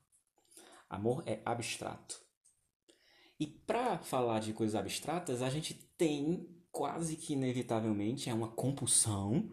Amor 0.89 1.23
é 1.25 1.41
abstrato. 1.45 2.21
E 3.39 3.47
para 3.47 3.97
falar 3.99 4.39
de 4.39 4.53
coisas 4.53 4.75
abstratas, 4.75 5.41
a 5.41 5.49
gente 5.49 5.73
tem 5.97 6.47
quase 6.71 7.15
que 7.15 7.33
inevitavelmente 7.33 8.29
é 8.29 8.33
uma 8.33 8.49
compulsão, 8.49 9.49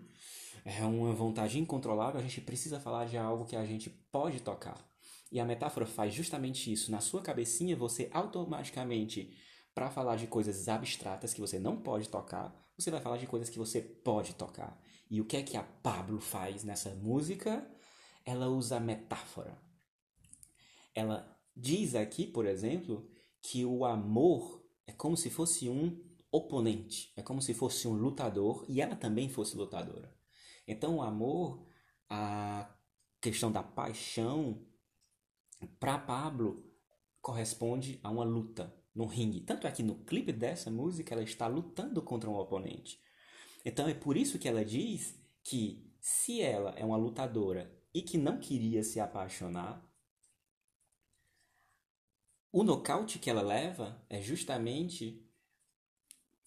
é 0.65 0.85
uma 0.85 1.13
vontade 1.13 1.59
incontrolável, 1.59 2.19
a 2.19 2.23
gente 2.23 2.41
precisa 2.41 2.81
falar 2.81 3.07
de 3.07 3.17
algo 3.17 3.45
que 3.45 3.57
a 3.57 3.65
gente 3.65 3.91
pode 4.11 4.41
tocar. 4.41 4.90
E 5.31 5.39
a 5.39 5.45
metáfora 5.45 5.87
faz 5.87 6.13
justamente 6.13 6.73
isso. 6.73 6.91
Na 6.91 7.01
sua 7.01 7.23
cabecinha, 7.23 7.77
você 7.77 8.11
automaticamente, 8.13 9.37
para 9.75 9.91
falar 9.91 10.17
de 10.17 10.27
coisas 10.27 10.69
abstratas 10.69 11.33
que 11.33 11.41
você 11.41 11.59
não 11.59 11.77
pode 11.77 12.09
tocar, 12.09 12.55
você 12.77 12.91
vai 12.91 13.01
falar 13.01 13.19
de 13.19 13.27
coisas 13.27 13.49
que 13.49 13.59
você 13.59 13.81
pode 13.81 14.35
tocar. 14.35 14.81
E 15.09 15.21
o 15.21 15.25
que 15.25 15.37
é 15.37 15.43
que 15.43 15.57
a 15.57 15.63
Pablo 15.63 16.21
faz 16.21 16.65
nessa 16.65 16.95
música? 16.95 17.69
Ela 18.25 18.49
usa 18.49 18.81
metáfora. 18.81 19.57
Ela 20.95 21.39
diz 21.57 21.95
aqui, 21.95 22.27
por 22.27 22.47
exemplo, 22.47 23.09
que 23.43 23.65
o 23.65 23.85
amor 23.85 24.65
é 24.87 24.93
como 24.93 25.17
se 25.17 25.31
fosse 25.31 25.69
um 25.69 26.03
oponente, 26.33 27.13
é 27.17 27.23
como 27.23 27.43
se 27.43 27.53
fosse 27.55 27.89
um 27.89 27.93
lutador 27.93 28.65
e 28.69 28.81
ela 28.81 28.95
também 28.95 29.29
fosse 29.29 29.57
lutadora. 29.57 30.15
Então, 30.67 30.97
o 30.97 31.03
amor, 31.03 31.67
a 32.09 32.73
questão 33.21 33.51
da 33.51 33.63
paixão, 33.63 34.65
para 35.67 35.99
Pablo 35.99 36.65
corresponde 37.21 38.01
a 38.03 38.11
uma 38.11 38.25
luta 38.25 38.75
no 38.95 39.07
ringue. 39.07 39.41
Tanto 39.41 39.67
é 39.67 39.73
que 39.73 39.83
no 39.83 39.97
clipe 40.05 40.33
dessa 40.33 40.71
música 40.71 41.15
ela 41.15 41.23
está 41.23 41.47
lutando 41.47 42.03
contra 42.03 42.31
um 42.31 42.37
oponente. 42.37 43.01
Então 43.65 43.89
é 43.89 43.95
por 43.95 44.17
isso 44.17 44.39
que 44.39 44.49
ela 44.49 44.65
diz 44.65 45.19
que 45.43 45.91
se 46.01 46.41
ela 46.41 46.71
é 46.77 46.85
uma 46.85 46.97
lutadora 46.97 47.71
e 47.93 48.03
que 48.03 48.17
não 48.17 48.39
queria 48.39 48.83
se 48.83 48.99
apaixonar, 49.01 49.87
o 52.53 52.65
nocaute 52.65 53.19
que 53.19 53.31
ela 53.31 53.43
leva 53.43 54.05
é 54.09 54.21
justamente 54.21 55.25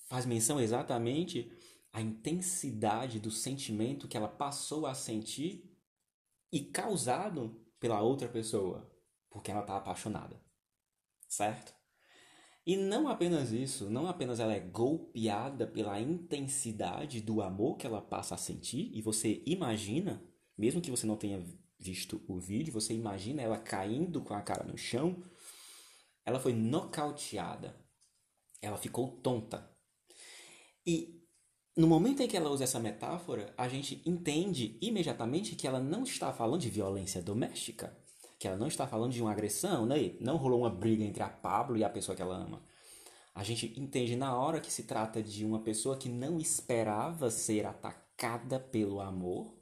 faz 0.07 0.25
menção 0.25 0.59
exatamente 0.59 1.51
à 1.91 2.01
intensidade 2.01 3.19
do 3.19 3.31
sentimento 3.31 4.07
que 4.07 4.17
ela 4.17 4.27
passou 4.27 4.85
a 4.85 4.93
sentir 4.93 5.71
e 6.51 6.61
causado 6.61 7.63
pela 7.79 8.01
outra 8.01 8.27
pessoa 8.27 8.92
porque 9.33 9.51
ela 9.51 9.61
está 9.61 9.75
apaixonada, 9.75 10.39
certo? 11.27 11.73
E 12.65 12.77
não 12.77 13.09
apenas 13.09 13.51
isso, 13.51 13.89
não 13.89 14.07
apenas 14.07 14.39
ela 14.39 14.53
é 14.53 14.59
golpeada 14.59 15.67
pela 15.67 15.99
intensidade 15.99 17.19
do 17.19 17.41
amor 17.41 17.75
que 17.75 17.85
ela 17.85 18.01
passa 18.01 18.35
a 18.35 18.37
sentir, 18.37 18.89
e 18.93 19.01
você 19.01 19.43
imagina, 19.45 20.23
mesmo 20.57 20.79
que 20.79 20.91
você 20.91 21.05
não 21.05 21.17
tenha 21.17 21.43
visto 21.77 22.23
o 22.27 22.39
vídeo, 22.39 22.71
você 22.71 22.93
imagina 22.93 23.41
ela 23.41 23.57
caindo 23.57 24.21
com 24.21 24.33
a 24.33 24.41
cara 24.41 24.63
no 24.63 24.77
chão, 24.77 25.21
ela 26.25 26.39
foi 26.39 26.53
nocauteada. 26.53 27.75
Ela 28.61 28.77
ficou 28.77 29.17
tonta. 29.17 29.69
E 30.85 31.21
no 31.75 31.87
momento 31.87 32.21
em 32.21 32.27
que 32.27 32.37
ela 32.37 32.49
usa 32.49 32.63
essa 32.63 32.79
metáfora, 32.79 33.53
a 33.57 33.67
gente 33.67 34.01
entende 34.05 34.77
imediatamente 34.81 35.55
que 35.55 35.67
ela 35.67 35.81
não 35.81 36.03
está 36.03 36.31
falando 36.31 36.61
de 36.61 36.69
violência 36.69 37.21
doméstica, 37.21 37.97
que 38.43 38.47
ela 38.49 38.57
não 38.57 38.67
está 38.67 38.85
falando 38.85 39.13
de 39.13 39.21
uma 39.21 39.31
agressão, 39.31 39.85
né? 39.85 40.15
não 40.19 40.35
rolou 40.35 40.59
uma 40.59 40.69
briga 40.69 41.01
entre 41.01 41.23
a 41.23 41.29
Pablo 41.29 41.77
e 41.77 41.83
a 41.83 41.89
pessoa 41.89 42.13
que 42.13 42.21
ela 42.21 42.35
ama. 42.35 42.61
A 43.33 43.41
gente 43.41 43.73
entende 43.79 44.17
na 44.17 44.37
hora 44.37 44.59
que 44.59 44.69
se 44.69 44.83
trata 44.83 45.23
de 45.23 45.45
uma 45.45 45.61
pessoa 45.61 45.95
que 45.95 46.09
não 46.09 46.37
esperava 46.37 47.31
ser 47.31 47.65
atacada 47.65 48.59
pelo 48.59 48.99
amor 48.99 49.57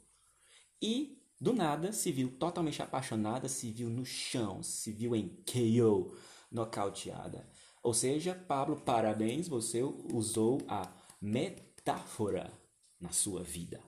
e 0.81 1.21
do 1.39 1.53
nada 1.53 1.93
se 1.93 2.11
viu 2.11 2.35
totalmente 2.39 2.81
apaixonada, 2.81 3.47
se 3.47 3.71
viu 3.71 3.87
no 3.87 4.03
chão, 4.03 4.63
se 4.63 4.91
viu 4.91 5.15
em 5.15 5.29
KO, 5.45 6.17
nocauteada. 6.51 7.47
Ou 7.83 7.93
seja, 7.93 8.33
Pablo, 8.33 8.81
parabéns, 8.81 9.47
você 9.47 9.83
usou 9.83 10.59
a 10.67 10.91
metáfora 11.21 12.51
na 12.99 13.11
sua 13.11 13.43
vida. 13.43 13.79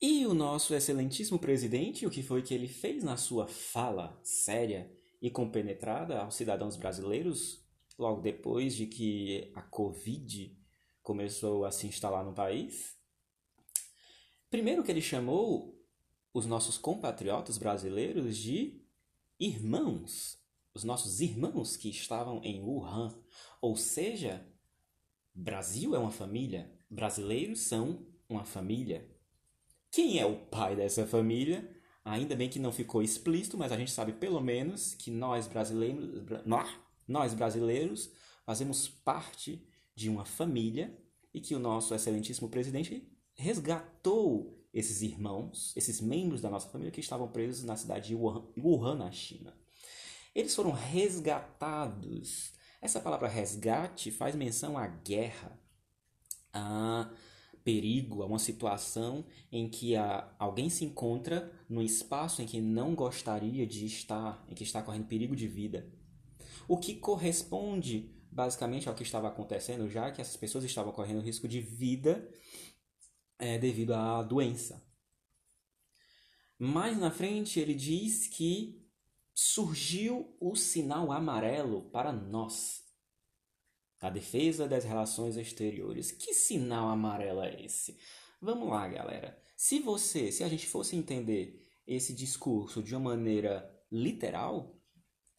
E 0.00 0.24
o 0.26 0.32
nosso 0.32 0.76
excelentíssimo 0.76 1.40
presidente, 1.40 2.06
o 2.06 2.10
que 2.10 2.22
foi 2.22 2.40
que 2.40 2.54
ele 2.54 2.68
fez 2.68 3.02
na 3.02 3.16
sua 3.16 3.48
fala 3.48 4.16
séria 4.22 4.88
e 5.20 5.28
compenetrada 5.28 6.20
aos 6.20 6.36
cidadãos 6.36 6.76
brasileiros, 6.76 7.66
logo 7.98 8.20
depois 8.20 8.76
de 8.76 8.86
que 8.86 9.50
a 9.56 9.62
Covid 9.62 10.56
começou 11.02 11.64
a 11.64 11.72
se 11.72 11.88
instalar 11.88 12.24
no 12.24 12.32
país? 12.32 12.96
Primeiro 14.48 14.84
que 14.84 14.92
ele 14.92 15.00
chamou 15.00 15.76
os 16.32 16.46
nossos 16.46 16.78
compatriotas 16.78 17.58
brasileiros 17.58 18.36
de 18.36 18.80
irmãos, 19.36 20.38
os 20.72 20.84
nossos 20.84 21.20
irmãos 21.20 21.76
que 21.76 21.90
estavam 21.90 22.40
em 22.44 22.62
Wuhan, 22.62 23.20
ou 23.60 23.74
seja, 23.74 24.46
Brasil 25.34 25.96
é 25.96 25.98
uma 25.98 26.12
família, 26.12 26.72
brasileiros 26.88 27.62
são 27.62 28.06
uma 28.28 28.44
família. 28.44 29.17
Quem 29.90 30.18
é 30.18 30.26
o 30.26 30.36
pai 30.36 30.76
dessa 30.76 31.06
família? 31.06 31.68
Ainda 32.04 32.36
bem 32.36 32.48
que 32.48 32.58
não 32.58 32.72
ficou 32.72 33.02
explícito, 33.02 33.56
mas 33.58 33.72
a 33.72 33.76
gente 33.76 33.90
sabe 33.90 34.12
pelo 34.12 34.40
menos 34.40 34.94
que 34.94 35.10
nós 35.10 35.46
brasileiros, 35.46 36.22
nós 37.06 37.34
brasileiros 37.34 38.10
fazemos 38.44 38.88
parte 38.88 39.66
de 39.94 40.08
uma 40.08 40.24
família 40.24 40.96
e 41.34 41.40
que 41.40 41.54
o 41.54 41.58
nosso 41.58 41.94
excelentíssimo 41.94 42.48
presidente 42.48 43.06
resgatou 43.34 44.58
esses 44.72 45.02
irmãos, 45.02 45.72
esses 45.76 46.00
membros 46.00 46.40
da 46.40 46.50
nossa 46.50 46.68
família 46.68 46.92
que 46.92 47.00
estavam 47.00 47.28
presos 47.28 47.64
na 47.64 47.76
cidade 47.76 48.08
de 48.08 48.14
Wuhan, 48.14 48.94
na 48.94 49.10
China. 49.10 49.54
Eles 50.34 50.54
foram 50.54 50.70
resgatados 50.70 52.52
essa 52.80 53.00
palavra 53.00 53.28
resgate 53.28 54.10
faz 54.10 54.36
menção 54.36 54.78
à 54.78 54.86
guerra, 54.86 55.58
perigo, 57.64 58.22
a 58.22 58.26
uma 58.26 58.38
situação 58.38 59.24
em 59.50 59.68
que 59.68 59.96
a, 59.96 60.34
alguém 60.38 60.70
se 60.70 60.84
encontra 60.84 61.52
num 61.68 61.82
espaço 61.82 62.42
em 62.42 62.46
que 62.46 62.60
não 62.60 62.94
gostaria 62.94 63.66
de 63.66 63.86
estar, 63.86 64.44
em 64.48 64.54
que 64.54 64.64
está 64.64 64.82
correndo 64.82 65.06
perigo 65.06 65.36
de 65.36 65.46
vida. 65.46 65.90
O 66.66 66.76
que 66.76 66.94
corresponde 66.94 68.14
basicamente 68.30 68.88
ao 68.88 68.94
que 68.94 69.02
estava 69.02 69.28
acontecendo, 69.28 69.88
já 69.88 70.10
que 70.10 70.20
essas 70.20 70.36
pessoas 70.36 70.64
estavam 70.64 70.92
correndo 70.92 71.20
risco 71.20 71.48
de 71.48 71.60
vida 71.60 72.30
é, 73.38 73.58
devido 73.58 73.94
à 73.94 74.22
doença. 74.22 74.86
Mais 76.58 76.98
na 76.98 77.10
frente, 77.10 77.60
ele 77.60 77.74
diz 77.74 78.26
que 78.26 78.84
surgiu 79.34 80.36
o 80.40 80.56
sinal 80.56 81.12
amarelo 81.12 81.82
para 81.90 82.12
nós. 82.12 82.84
A 84.00 84.10
defesa 84.10 84.68
das 84.68 84.84
relações 84.84 85.36
exteriores. 85.36 86.12
Que 86.12 86.32
sinal 86.32 86.88
amarelo 86.88 87.42
é 87.42 87.64
esse? 87.64 87.98
Vamos 88.40 88.68
lá, 88.68 88.86
galera. 88.86 89.36
Se 89.56 89.80
você, 89.80 90.30
se 90.30 90.44
a 90.44 90.48
gente 90.48 90.66
fosse 90.66 90.94
entender 90.94 91.60
esse 91.86 92.14
discurso 92.14 92.82
de 92.82 92.94
uma 92.94 93.10
maneira 93.10 93.68
literal, 93.90 94.78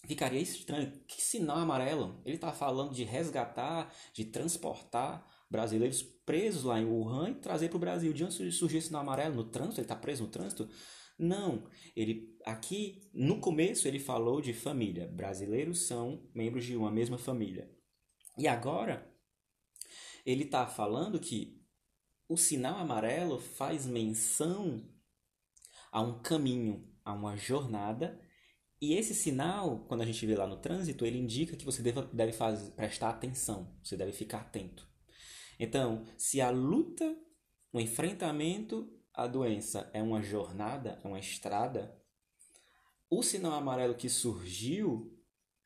ficaria 0.06 0.42
estranho. 0.42 0.92
Que 1.08 1.22
sinal 1.22 1.58
amarelo? 1.58 2.22
Ele 2.26 2.36
está 2.36 2.52
falando 2.52 2.94
de 2.94 3.04
resgatar, 3.04 3.94
de 4.14 4.26
transportar 4.26 5.26
brasileiros 5.50 6.02
presos 6.02 6.64
lá 6.64 6.80
em 6.80 6.86
Wuhan 6.86 7.30
e 7.32 7.36
trazer 7.36 7.70
para 7.70 7.78
o 7.78 7.80
Brasil. 7.80 8.12
De 8.12 8.26
onde 8.26 8.34
surgiu 8.34 8.78
esse 8.78 8.88
sinal 8.88 9.02
amarelo? 9.02 9.36
No 9.36 9.46
trânsito? 9.46 9.80
Ele 9.80 9.86
está 9.86 9.96
preso 9.96 10.24
no 10.24 10.30
trânsito? 10.30 10.70
Não, 11.18 11.64
ele 11.96 12.38
aqui 12.46 13.02
no 13.14 13.40
começo 13.40 13.88
ele 13.88 14.00
falou 14.00 14.42
de 14.42 14.54
família. 14.54 15.08
Brasileiros 15.08 15.86
são 15.86 16.30
membros 16.34 16.66
de 16.66 16.76
uma 16.76 16.90
mesma 16.90 17.18
família. 17.18 17.70
E 18.40 18.48
agora 18.48 19.14
ele 20.26 20.46
está 20.46 20.66
falando 20.66 21.20
que 21.20 21.62
o 22.28 22.38
sinal 22.38 22.78
amarelo 22.78 23.38
faz 23.38 23.86
menção 23.86 24.90
a 25.92 26.02
um 26.02 26.22
caminho, 26.22 26.90
a 27.04 27.12
uma 27.12 27.36
jornada. 27.36 28.18
E 28.82 28.94
esse 28.94 29.14
sinal, 29.14 29.86
quando 29.90 30.02
a 30.02 30.06
gente 30.06 30.26
vê 30.26 30.36
lá 30.36 30.48
no 30.48 30.62
trânsito, 30.62 31.06
ele 31.06 31.18
indica 31.18 31.58
que 31.58 31.66
você 31.66 31.82
deve, 31.82 32.02
deve 32.14 32.32
fazer, 32.32 32.72
prestar 32.72 33.10
atenção, 33.10 33.78
você 33.84 33.98
deve 33.98 34.14
ficar 34.14 34.40
atento. 34.40 34.88
Então, 35.60 36.06
se 36.18 36.40
a 36.40 36.50
luta, 36.50 37.18
o 37.74 37.80
enfrentamento 37.82 38.90
a 39.14 39.28
doença 39.28 39.90
é 39.94 40.02
uma 40.02 40.22
jornada, 40.22 41.02
é 41.04 41.08
uma 41.08 41.20
estrada, 41.20 41.94
o 43.10 43.22
sinal 43.22 43.52
amarelo 43.52 43.96
que 43.96 44.08
surgiu 44.08 45.14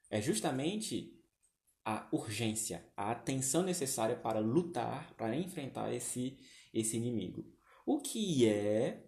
é 0.09 0.19
justamente 0.19 1.22
a 1.85 2.07
urgência, 2.11 2.85
a 2.95 3.11
atenção 3.11 3.63
necessária 3.63 4.15
para 4.15 4.39
lutar, 4.39 5.13
para 5.15 5.35
enfrentar 5.35 5.93
esse, 5.93 6.37
esse 6.73 6.97
inimigo. 6.97 7.45
O 7.85 7.99
que 7.99 8.47
é 8.47 9.03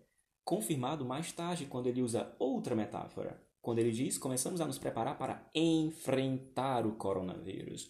confirmado 0.45 1.03
mais 1.03 1.31
tarde 1.31 1.65
quando 1.65 1.87
ele 1.87 2.03
usa 2.03 2.35
outra 2.39 2.75
metáfora. 2.75 3.43
Quando 3.61 3.79
ele 3.79 3.91
diz: 3.91 4.17
começamos 4.17 4.61
a 4.61 4.67
nos 4.67 4.77
preparar 4.77 5.17
para 5.17 5.49
enfrentar 5.53 6.85
o 6.85 6.95
coronavírus. 6.95 7.89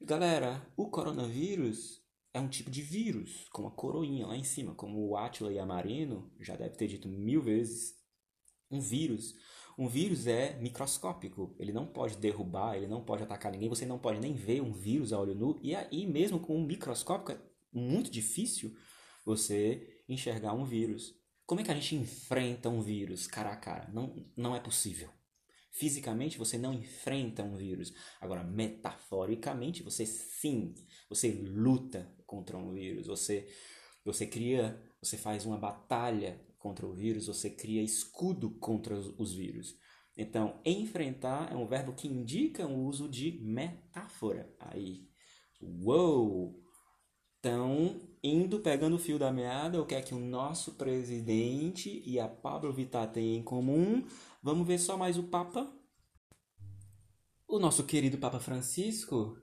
Galera, 0.00 0.64
o 0.76 0.88
coronavírus 0.88 2.00
é 2.32 2.40
um 2.40 2.48
tipo 2.48 2.70
de 2.70 2.82
vírus, 2.82 3.48
com 3.50 3.62
uma 3.62 3.70
coroinha 3.70 4.26
lá 4.26 4.36
em 4.36 4.44
cima, 4.44 4.74
como 4.74 5.08
o 5.08 5.16
Atila 5.16 5.52
Yamarino 5.52 6.32
já 6.40 6.56
deve 6.56 6.76
ter 6.76 6.86
dito 6.86 7.08
mil 7.08 7.42
vezes. 7.42 7.94
Um 8.70 8.80
vírus. 8.80 9.34
Um 9.78 9.88
vírus 9.88 10.26
é 10.26 10.58
microscópico, 10.60 11.54
ele 11.58 11.72
não 11.72 11.86
pode 11.86 12.16
derrubar, 12.16 12.76
ele 12.76 12.86
não 12.86 13.04
pode 13.04 13.22
atacar 13.22 13.50
ninguém, 13.50 13.68
você 13.68 13.84
não 13.84 13.98
pode 13.98 14.20
nem 14.20 14.34
ver 14.34 14.60
um 14.60 14.72
vírus 14.72 15.12
a 15.12 15.20
olho 15.20 15.34
nu, 15.34 15.58
e 15.62 15.74
aí 15.74 16.06
mesmo 16.06 16.38
com 16.38 16.56
um 16.56 16.64
microscópico 16.64 17.32
é 17.32 17.38
muito 17.72 18.10
difícil 18.10 18.72
você 19.24 20.02
enxergar 20.08 20.52
um 20.52 20.64
vírus. 20.64 21.14
Como 21.46 21.60
é 21.60 21.64
que 21.64 21.70
a 21.70 21.74
gente 21.74 21.96
enfrenta 21.96 22.68
um 22.68 22.80
vírus 22.80 23.26
cara 23.26 23.50
a 23.50 23.56
cara? 23.56 23.90
Não, 23.92 24.14
não 24.36 24.54
é 24.54 24.60
possível. 24.60 25.10
Fisicamente 25.72 26.38
você 26.38 26.56
não 26.56 26.72
enfrenta 26.72 27.42
um 27.42 27.56
vírus. 27.56 27.92
Agora, 28.20 28.44
metaforicamente, 28.44 29.82
você 29.82 30.06
sim, 30.06 30.72
você 31.08 31.32
luta 31.32 32.14
contra 32.24 32.56
um 32.56 32.72
vírus, 32.72 33.08
você 33.08 33.48
você 34.04 34.26
cria, 34.26 34.80
você 35.02 35.16
faz 35.16 35.46
uma 35.46 35.58
batalha 35.58 36.38
contra 36.64 36.86
o 36.86 36.94
vírus, 36.94 37.26
você 37.26 37.50
cria 37.50 37.82
escudo 37.82 38.50
contra 38.58 38.98
os, 38.98 39.34
vírus. 39.34 39.76
Então, 40.16 40.58
enfrentar 40.64 41.52
é 41.52 41.54
um 41.54 41.66
verbo 41.66 41.92
que 41.92 42.08
indica 42.08 42.66
o 42.66 42.86
uso 42.86 43.06
de 43.06 43.38
metáfora. 43.42 44.50
Aí, 44.58 45.06
uou! 45.60 46.58
Então, 47.38 48.00
indo, 48.22 48.60
pegando 48.60 48.96
o 48.96 48.98
fio 48.98 49.18
da 49.18 49.30
meada, 49.30 49.78
o 49.78 49.84
que 49.84 49.94
é 49.94 50.00
que 50.00 50.14
o 50.14 50.18
nosso 50.18 50.72
presidente 50.76 52.02
e 52.06 52.18
a 52.18 52.26
Pablo 52.26 52.72
Vittar 52.72 53.12
têm 53.12 53.36
em 53.36 53.42
comum? 53.42 54.02
Vamos 54.42 54.66
ver 54.66 54.78
só 54.78 54.96
mais 54.96 55.18
o 55.18 55.24
Papa? 55.24 55.70
O 57.46 57.58
nosso 57.58 57.84
querido 57.84 58.16
Papa 58.16 58.40
Francisco 58.40 59.36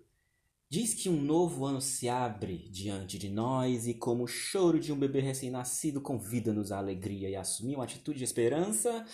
Diz 0.72 0.94
que 0.94 1.10
um 1.10 1.22
novo 1.22 1.66
ano 1.66 1.82
se 1.82 2.08
abre 2.08 2.70
diante 2.70 3.20
de 3.20 3.30
nós 3.30 3.88
e, 3.88 3.94
como 3.94 4.24
o 4.24 4.28
choro 4.28 4.80
de 4.80 4.94
um 4.94 4.98
bebê 4.98 5.20
recém-nascido, 5.20 6.00
convida-nos 6.00 6.72
à 6.72 6.78
alegria 6.78 7.30
e 7.30 7.36
assumir 7.36 7.76
uma 7.76 7.84
atitude 7.84 8.20
de 8.20 8.24
esperança, 8.24 9.06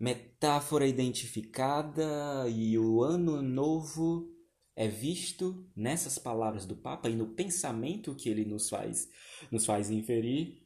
metáfora 0.00 0.88
identificada 0.88 2.48
e 2.48 2.76
o 2.76 3.04
ano 3.04 3.40
novo 3.40 4.34
é 4.74 4.88
visto 4.88 5.64
nessas 5.76 6.18
palavras 6.18 6.66
do 6.66 6.74
Papa 6.74 7.08
e 7.08 7.14
no 7.14 7.36
pensamento 7.36 8.16
que 8.16 8.28
ele 8.28 8.44
nos 8.44 8.68
faz, 8.68 9.08
nos 9.48 9.64
faz 9.64 9.90
inferir. 9.90 10.60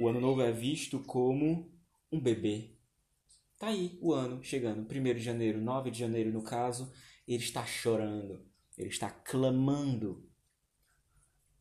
O 0.00 0.08
ano 0.08 0.18
novo 0.18 0.40
é 0.40 0.50
visto 0.50 0.98
como 1.00 1.70
um 2.10 2.18
bebê. 2.18 2.78
Tá 3.58 3.66
aí 3.66 3.98
o 4.00 4.14
ano 4.14 4.42
chegando, 4.42 4.80
1 4.90 5.14
de 5.14 5.20
janeiro, 5.20 5.60
9 5.60 5.90
de 5.90 5.98
janeiro 5.98 6.32
no 6.32 6.42
caso, 6.42 6.90
ele 7.26 7.44
está 7.44 7.66
chorando 7.66 8.47
ele 8.78 8.88
está 8.88 9.10
clamando 9.10 10.24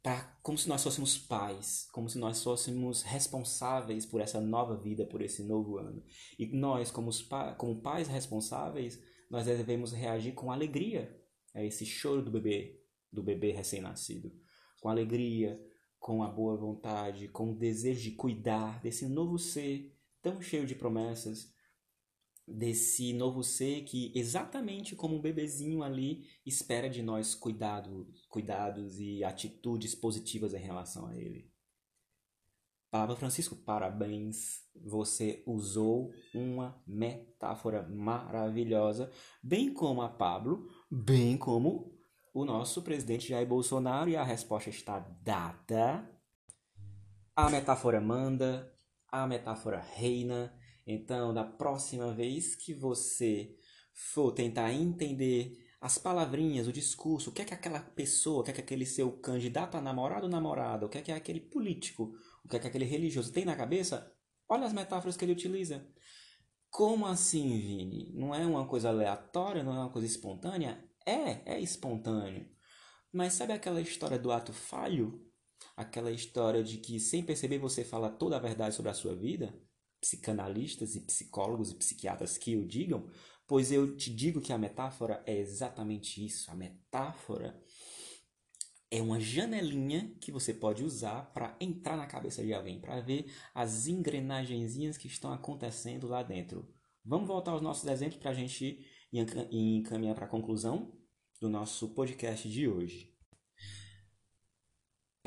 para 0.03 0.21
como 0.41 0.57
se 0.57 0.69
nós 0.69 0.83
fôssemos 0.83 1.17
pais, 1.17 1.89
como 1.91 2.07
se 2.07 2.17
nós 2.17 2.41
fôssemos 2.41 3.01
responsáveis 3.01 4.05
por 4.05 4.21
essa 4.21 4.39
nova 4.39 4.77
vida, 4.77 5.05
por 5.05 5.21
esse 5.21 5.43
novo 5.43 5.77
ano. 5.77 6.01
E 6.39 6.45
nós, 6.45 6.91
como, 6.91 7.11
pa 7.27 7.53
como 7.55 7.81
pais 7.81 8.07
responsáveis, 8.07 9.03
nós 9.29 9.45
devemos 9.45 9.91
reagir 9.91 10.33
com 10.33 10.51
alegria 10.51 11.19
a 11.53 11.63
esse 11.63 11.85
choro 11.85 12.21
do 12.21 12.31
bebê, 12.31 12.81
do 13.11 13.21
bebê 13.21 13.51
recém-nascido, 13.51 14.31
com 14.79 14.87
alegria, 14.87 15.59
com 15.99 16.23
a 16.23 16.29
boa 16.29 16.55
vontade, 16.55 17.27
com 17.27 17.51
o 17.51 17.57
desejo 17.57 18.03
de 18.03 18.11
cuidar 18.11 18.79
desse 18.81 19.07
novo 19.09 19.37
ser 19.37 19.93
tão 20.21 20.39
cheio 20.39 20.65
de 20.65 20.75
promessas, 20.75 21.51
desse 22.47 23.11
novo 23.11 23.43
ser 23.43 23.83
que, 23.83 24.11
exatamente 24.15 24.95
como 24.95 25.17
um 25.17 25.21
bebezinho 25.21 25.83
ali, 25.83 26.25
espera 26.45 26.89
de 26.89 27.03
nós 27.03 27.35
cuidados, 27.35 28.07
cuidados 28.29 28.99
e 28.99 29.23
atitudes 29.23 29.93
positivas 29.93 30.53
em 30.53 30.59
relação 30.59 31.07
a 31.07 31.15
ele. 31.15 31.51
Papa 32.89 33.17
Francisco, 33.17 33.55
parabéns! 33.55 34.65
Você 34.73 35.43
usou 35.45 36.13
uma 36.33 36.81
metáfora 36.87 37.83
maravilhosa, 37.83 39.11
bem 39.43 39.73
como 39.73 40.01
a 40.01 40.07
Pablo, 40.07 40.69
bem 40.89 41.37
como 41.37 41.93
o 42.33 42.45
nosso 42.45 42.81
presidente 42.81 43.27
Jair 43.27 43.47
Bolsonaro, 43.47 44.09
e 44.09 44.15
a 44.15 44.23
resposta 44.23 44.69
está 44.69 44.99
dada. 44.99 46.09
A 47.35 47.49
metáfora 47.49 47.99
manda, 47.99 48.73
a 49.11 49.27
metáfora 49.27 49.79
reina. 49.81 50.56
Então, 50.87 51.33
da 51.33 51.43
próxima 51.43 52.13
vez 52.13 52.55
que 52.55 52.73
você 52.73 53.53
for 53.93 54.31
tentar 54.31 54.71
entender 54.71 55.67
as 55.81 55.97
palavrinhas, 55.97 56.65
o 56.65 56.71
discurso, 56.71 57.29
o 57.29 57.33
que 57.33 57.41
é 57.41 57.45
que 57.45 57.53
aquela 57.53 57.81
pessoa, 57.81 58.39
o 58.39 58.43
que 58.43 58.51
é 58.51 58.53
que 58.53 58.61
aquele 58.61 58.85
seu 58.85 59.11
candidato 59.11 59.75
a 59.75 59.81
namorado 59.81 60.25
ou 60.25 60.31
namorada, 60.31 60.85
o 60.85 60.89
que 60.89 60.97
é 60.97 61.01
que 61.01 61.11
aquele 61.11 61.41
político, 61.41 62.13
o 62.43 62.47
que 62.47 62.55
é 62.55 62.59
que 62.59 62.67
aquele 62.67 62.85
religioso 62.85 63.33
tem 63.33 63.43
na 63.43 63.55
cabeça, 63.55 64.11
olha 64.47 64.65
as 64.65 64.71
metáforas 64.71 65.17
que 65.17 65.25
ele 65.25 65.33
utiliza. 65.33 65.85
Como 66.69 67.05
assim, 67.05 67.59
Vini? 67.59 68.13
Não 68.13 68.33
é 68.33 68.45
uma 68.45 68.65
coisa 68.65 68.89
aleatória, 68.89 69.63
não 69.63 69.73
é 69.73 69.79
uma 69.79 69.91
coisa 69.91 70.07
espontânea? 70.07 70.89
É, 71.05 71.53
é 71.55 71.59
espontâneo. 71.59 72.49
Mas 73.11 73.33
sabe 73.33 73.51
aquela 73.51 73.81
história 73.81 74.17
do 74.17 74.31
ato 74.31 74.53
falho? 74.53 75.21
Aquela 75.75 76.11
história 76.11 76.63
de 76.63 76.77
que 76.77 76.99
sem 76.99 77.23
perceber 77.23 77.57
você 77.59 77.83
fala 77.83 78.09
toda 78.09 78.37
a 78.37 78.39
verdade 78.39 78.75
sobre 78.75 78.91
a 78.91 78.93
sua 78.93 79.15
vida? 79.15 79.53
Psicanalistas 79.99 80.95
e 80.95 81.01
psicólogos 81.01 81.71
e 81.71 81.75
psiquiatras 81.75 82.37
que 82.37 82.55
o 82.55 82.65
digam, 82.65 83.09
pois 83.47 83.71
eu 83.71 83.95
te 83.95 84.13
digo 84.13 84.41
que 84.41 84.53
a 84.53 84.57
metáfora 84.57 85.23
é 85.25 85.37
exatamente 85.37 86.23
isso. 86.23 86.51
A 86.51 86.55
metáfora 86.55 87.59
é 88.89 89.01
uma 89.01 89.19
janelinha 89.19 90.15
que 90.21 90.31
você 90.31 90.53
pode 90.53 90.83
usar 90.83 91.33
para 91.33 91.57
entrar 91.59 91.97
na 91.97 92.05
cabeça 92.05 92.43
de 92.43 92.53
alguém, 92.53 92.79
para 92.79 93.01
ver 93.01 93.31
as 93.53 93.87
engrenagenzinhas 93.87 94.97
que 94.97 95.07
estão 95.07 95.31
acontecendo 95.31 96.07
lá 96.07 96.23
dentro. 96.23 96.67
Vamos 97.03 97.27
voltar 97.27 97.51
aos 97.51 97.61
nossos 97.61 97.89
exemplos 97.89 98.19
para 98.19 98.31
a 98.31 98.33
gente 98.33 98.85
encaminhar 99.51 100.15
para 100.15 100.25
a 100.25 100.29
conclusão 100.29 100.93
do 101.39 101.49
nosso 101.49 101.93
podcast 101.93 102.49
de 102.49 102.67
hoje. 102.67 103.16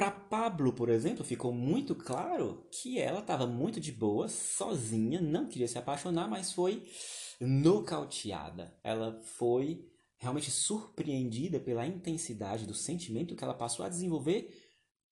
Para 0.00 0.12
Pablo, 0.12 0.72
por 0.72 0.88
exemplo, 0.88 1.22
ficou 1.22 1.52
muito 1.52 1.94
claro 1.94 2.66
que 2.72 2.98
ela 2.98 3.20
estava 3.20 3.46
muito 3.46 3.78
de 3.78 3.92
boa, 3.92 4.30
sozinha, 4.30 5.20
não 5.20 5.46
queria 5.46 5.68
se 5.68 5.76
apaixonar, 5.76 6.26
mas 6.26 6.54
foi 6.54 6.90
nocauteada. 7.38 8.74
Ela 8.82 9.20
foi 9.20 9.86
realmente 10.16 10.50
surpreendida 10.50 11.60
pela 11.60 11.86
intensidade 11.86 12.64
do 12.64 12.72
sentimento 12.72 13.36
que 13.36 13.44
ela 13.44 13.52
passou 13.52 13.84
a 13.84 13.90
desenvolver 13.90 14.48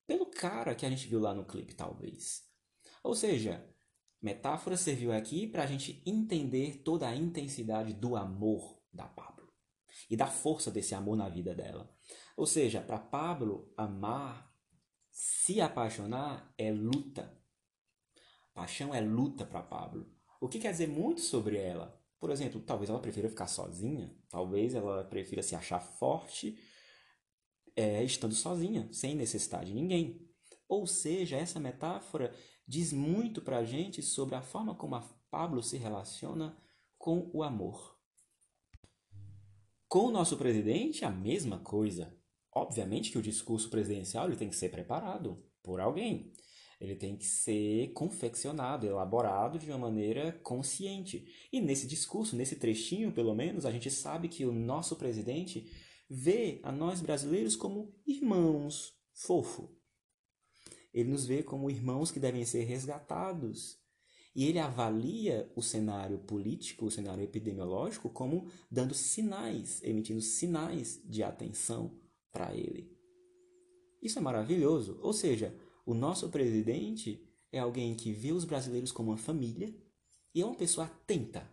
pelo 0.07 0.25
cara 0.25 0.73
que 0.73 0.87
a 0.87 0.89
gente 0.89 1.07
viu 1.07 1.19
lá 1.19 1.35
no 1.35 1.45
clipe, 1.45 1.75
talvez. 1.75 2.41
Ou 3.03 3.13
seja, 3.13 3.63
metáfora 4.19 4.75
serviu 4.75 5.11
aqui 5.11 5.45
para 5.45 5.65
a 5.65 5.67
gente 5.67 6.01
entender 6.03 6.81
toda 6.81 7.07
a 7.07 7.15
intensidade 7.15 7.93
do 7.93 8.15
amor 8.15 8.81
da 8.91 9.05
Pablo 9.05 9.53
e 10.09 10.17
da 10.17 10.25
força 10.25 10.71
desse 10.71 10.95
amor 10.95 11.15
na 11.15 11.29
vida 11.29 11.53
dela. 11.53 11.95
Ou 12.35 12.47
seja, 12.47 12.81
para 12.81 12.97
Pablo, 12.97 13.71
amar, 13.77 14.48
se 15.19 15.59
apaixonar 15.59 16.49
é 16.57 16.71
luta. 16.71 17.37
Paixão 18.53 18.95
é 18.95 19.01
luta 19.01 19.45
para 19.45 19.61
Pablo. 19.61 20.09
O 20.39 20.47
que 20.47 20.59
quer 20.59 20.71
dizer 20.71 20.87
muito 20.87 21.19
sobre 21.19 21.57
ela? 21.57 22.01
Por 22.17 22.29
exemplo, 22.29 22.61
talvez 22.61 22.89
ela 22.89 23.01
prefira 23.01 23.27
ficar 23.27 23.47
sozinha, 23.47 24.15
talvez 24.29 24.73
ela 24.73 25.03
prefira 25.03 25.43
se 25.43 25.57
achar 25.57 25.81
forte 25.81 26.57
é, 27.75 28.01
estando 28.01 28.33
sozinha, 28.33 28.87
sem 28.93 29.13
necessidade 29.13 29.71
de 29.71 29.73
ninguém. 29.73 30.25
Ou 30.69 30.87
seja, 30.87 31.35
essa 31.35 31.59
metáfora 31.59 32.33
diz 32.65 32.93
muito 32.93 33.41
para 33.41 33.57
a 33.57 33.65
gente 33.65 34.01
sobre 34.01 34.35
a 34.35 34.41
forma 34.41 34.73
como 34.73 34.95
a 34.95 35.01
Pablo 35.29 35.61
se 35.61 35.75
relaciona 35.75 36.57
com 36.97 37.29
o 37.33 37.43
amor. 37.43 37.99
Com 39.85 40.05
o 40.05 40.11
nosso 40.11 40.37
presidente, 40.37 41.03
a 41.03 41.11
mesma 41.11 41.59
coisa. 41.59 42.17
Obviamente 42.53 43.11
que 43.11 43.17
o 43.17 43.21
discurso 43.21 43.69
presidencial 43.69 44.27
ele 44.27 44.35
tem 44.35 44.49
que 44.49 44.55
ser 44.55 44.69
preparado 44.69 45.43
por 45.61 45.79
alguém 45.79 46.31
ele 46.79 46.95
tem 46.95 47.17
que 47.17 47.25
ser 47.25 47.91
confeccionado, 47.91 48.87
elaborado 48.87 49.59
de 49.59 49.69
uma 49.69 49.77
maneira 49.77 50.31
consciente. 50.43 51.27
E 51.51 51.59
nesse 51.59 51.85
discurso, 51.85 52.37
nesse 52.37 52.55
trechinho, 52.55 53.11
pelo 53.11 53.35
menos, 53.35 53.65
a 53.65 53.71
gente 53.71 53.91
sabe 53.91 54.29
que 54.29 54.45
o 54.45 54.53
nosso 54.53 54.95
presidente 54.95 55.69
vê 56.09 56.61
a 56.63 56.71
nós 56.71 57.01
brasileiros 57.01 57.55
como 57.55 57.93
irmãos, 58.07 58.93
fofo. 59.13 59.75
Ele 60.93 61.09
nos 61.09 61.25
vê 61.25 61.43
como 61.43 61.69
irmãos 61.69 62.11
que 62.11 62.19
devem 62.19 62.45
ser 62.45 62.63
resgatados. 62.63 63.77
E 64.33 64.45
ele 64.45 64.57
avalia 64.57 65.51
o 65.55 65.61
cenário 65.61 66.19
político, 66.19 66.85
o 66.85 66.91
cenário 66.91 67.23
epidemiológico, 67.23 68.09
como 68.09 68.47
dando 68.71 68.93
sinais, 68.93 69.83
emitindo 69.83 70.21
sinais 70.21 71.01
de 71.03 71.23
atenção 71.23 71.99
para 72.31 72.55
ele. 72.55 72.95
Isso 74.01 74.19
é 74.19 74.21
maravilhoso. 74.21 74.99
Ou 75.01 75.13
seja, 75.13 75.55
o 75.85 75.93
nosso 75.93 76.29
presidente 76.29 77.27
é 77.51 77.59
alguém 77.59 77.95
que 77.95 78.11
vê 78.11 78.31
os 78.31 78.45
brasileiros 78.45 78.91
como 78.91 79.11
uma 79.11 79.17
família 79.17 79.75
e 80.33 80.41
é 80.41 80.45
uma 80.45 80.55
pessoa 80.55 80.85
atenta 80.85 81.49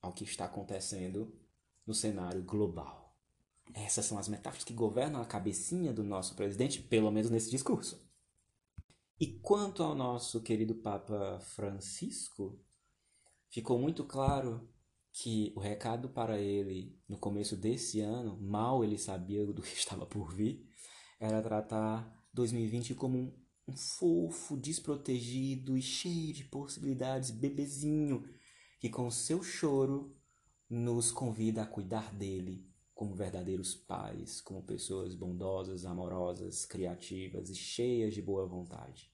ao 0.00 0.12
que 0.12 0.24
está 0.24 0.44
acontecendo 0.44 1.32
no 1.86 1.94
cenário 1.94 2.42
global. 2.42 3.16
Essas 3.74 4.04
são 4.04 4.18
as 4.18 4.28
metáforas 4.28 4.64
que 4.64 4.72
governam 4.72 5.20
a 5.20 5.26
cabecinha 5.26 5.92
do 5.92 6.04
nosso 6.04 6.34
presidente, 6.34 6.82
pelo 6.82 7.10
menos 7.10 7.30
nesse 7.30 7.50
discurso. 7.50 8.00
E 9.18 9.26
quanto 9.26 9.82
ao 9.82 9.94
nosso 9.94 10.40
querido 10.42 10.74
Papa 10.74 11.38
Francisco, 11.40 12.58
ficou 13.48 13.78
muito 13.78 14.04
claro 14.04 14.68
que 15.12 15.52
o 15.54 15.60
recado 15.60 16.08
para 16.08 16.38
ele 16.38 16.98
no 17.08 17.18
começo 17.18 17.56
desse 17.56 18.00
ano, 18.00 18.38
mal 18.40 18.82
ele 18.82 18.98
sabia 18.98 19.44
do 19.46 19.62
que 19.62 19.68
estava 19.74 20.06
por 20.06 20.32
vir, 20.34 20.66
era 21.20 21.42
tratar 21.42 22.10
2020 22.32 22.94
como 22.94 23.18
um 23.18 23.42
um 23.66 23.76
fofo, 23.76 24.56
desprotegido 24.56 25.76
e 25.76 25.82
cheio 25.82 26.32
de 26.32 26.44
possibilidades, 26.44 27.30
bebezinho, 27.30 28.24
que 28.80 28.88
com 28.88 29.10
seu 29.10 29.42
choro 29.42 30.16
nos 30.68 31.12
convida 31.12 31.62
a 31.62 31.66
cuidar 31.66 32.12
dele 32.14 32.66
como 32.94 33.14
verdadeiros 33.14 33.74
pais, 33.74 34.40
como 34.40 34.62
pessoas 34.62 35.14
bondosas, 35.14 35.84
amorosas, 35.84 36.64
criativas 36.64 37.50
e 37.50 37.54
cheias 37.54 38.14
de 38.14 38.22
boa 38.22 38.46
vontade. 38.46 39.11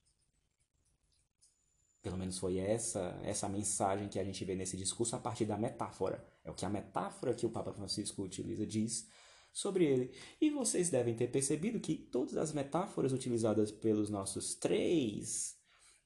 Pelo 2.03 2.17
menos 2.17 2.39
foi 2.39 2.59
essa 2.59 3.19
essa 3.23 3.49
mensagem 3.49 4.09
que 4.09 4.19
a 4.19 4.25
gente 4.25 4.45
vê 4.45 4.55
nesse 4.55 4.77
discurso 4.77 5.17
a 5.17 5.19
partir 5.19 5.45
da 5.45 5.57
metáfora. 5.57 6.25
É 6.45 6.51
o 6.51 6.55
que 6.55 6.65
a 6.65 6.71
metáfora 6.71 7.35
que 7.35 7.47
o 7.47 7.51
Papa 7.51 7.73
Francisco 7.73 8.23
utiliza 8.23 8.67
diz 8.67 9.09
sobre 9.53 9.85
ele. 9.85 10.15
E 10.41 10.51
vocês 10.51 10.91
devem 10.91 11.15
ter 11.15 11.29
percebido 11.29 11.81
que 11.81 11.97
todas 11.97 12.37
as 12.37 12.53
metáforas 12.53 13.13
utilizadas 13.13 13.73
pelos 13.73 14.09
nossos 14.09 14.55
três 14.55 15.57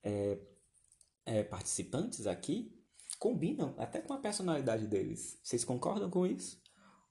é, 0.03 0.39
é, 1.27 1.45
participantes 1.45 2.27
aqui 2.27 2.75
combinam 3.19 3.75
até 3.79 4.01
com 4.01 4.13
a 4.15 4.19
personalidade 4.19 4.87
deles. 4.87 5.39
Vocês 5.43 5.65
concordam 5.65 6.11
com 6.11 6.27
isso? 6.27 6.61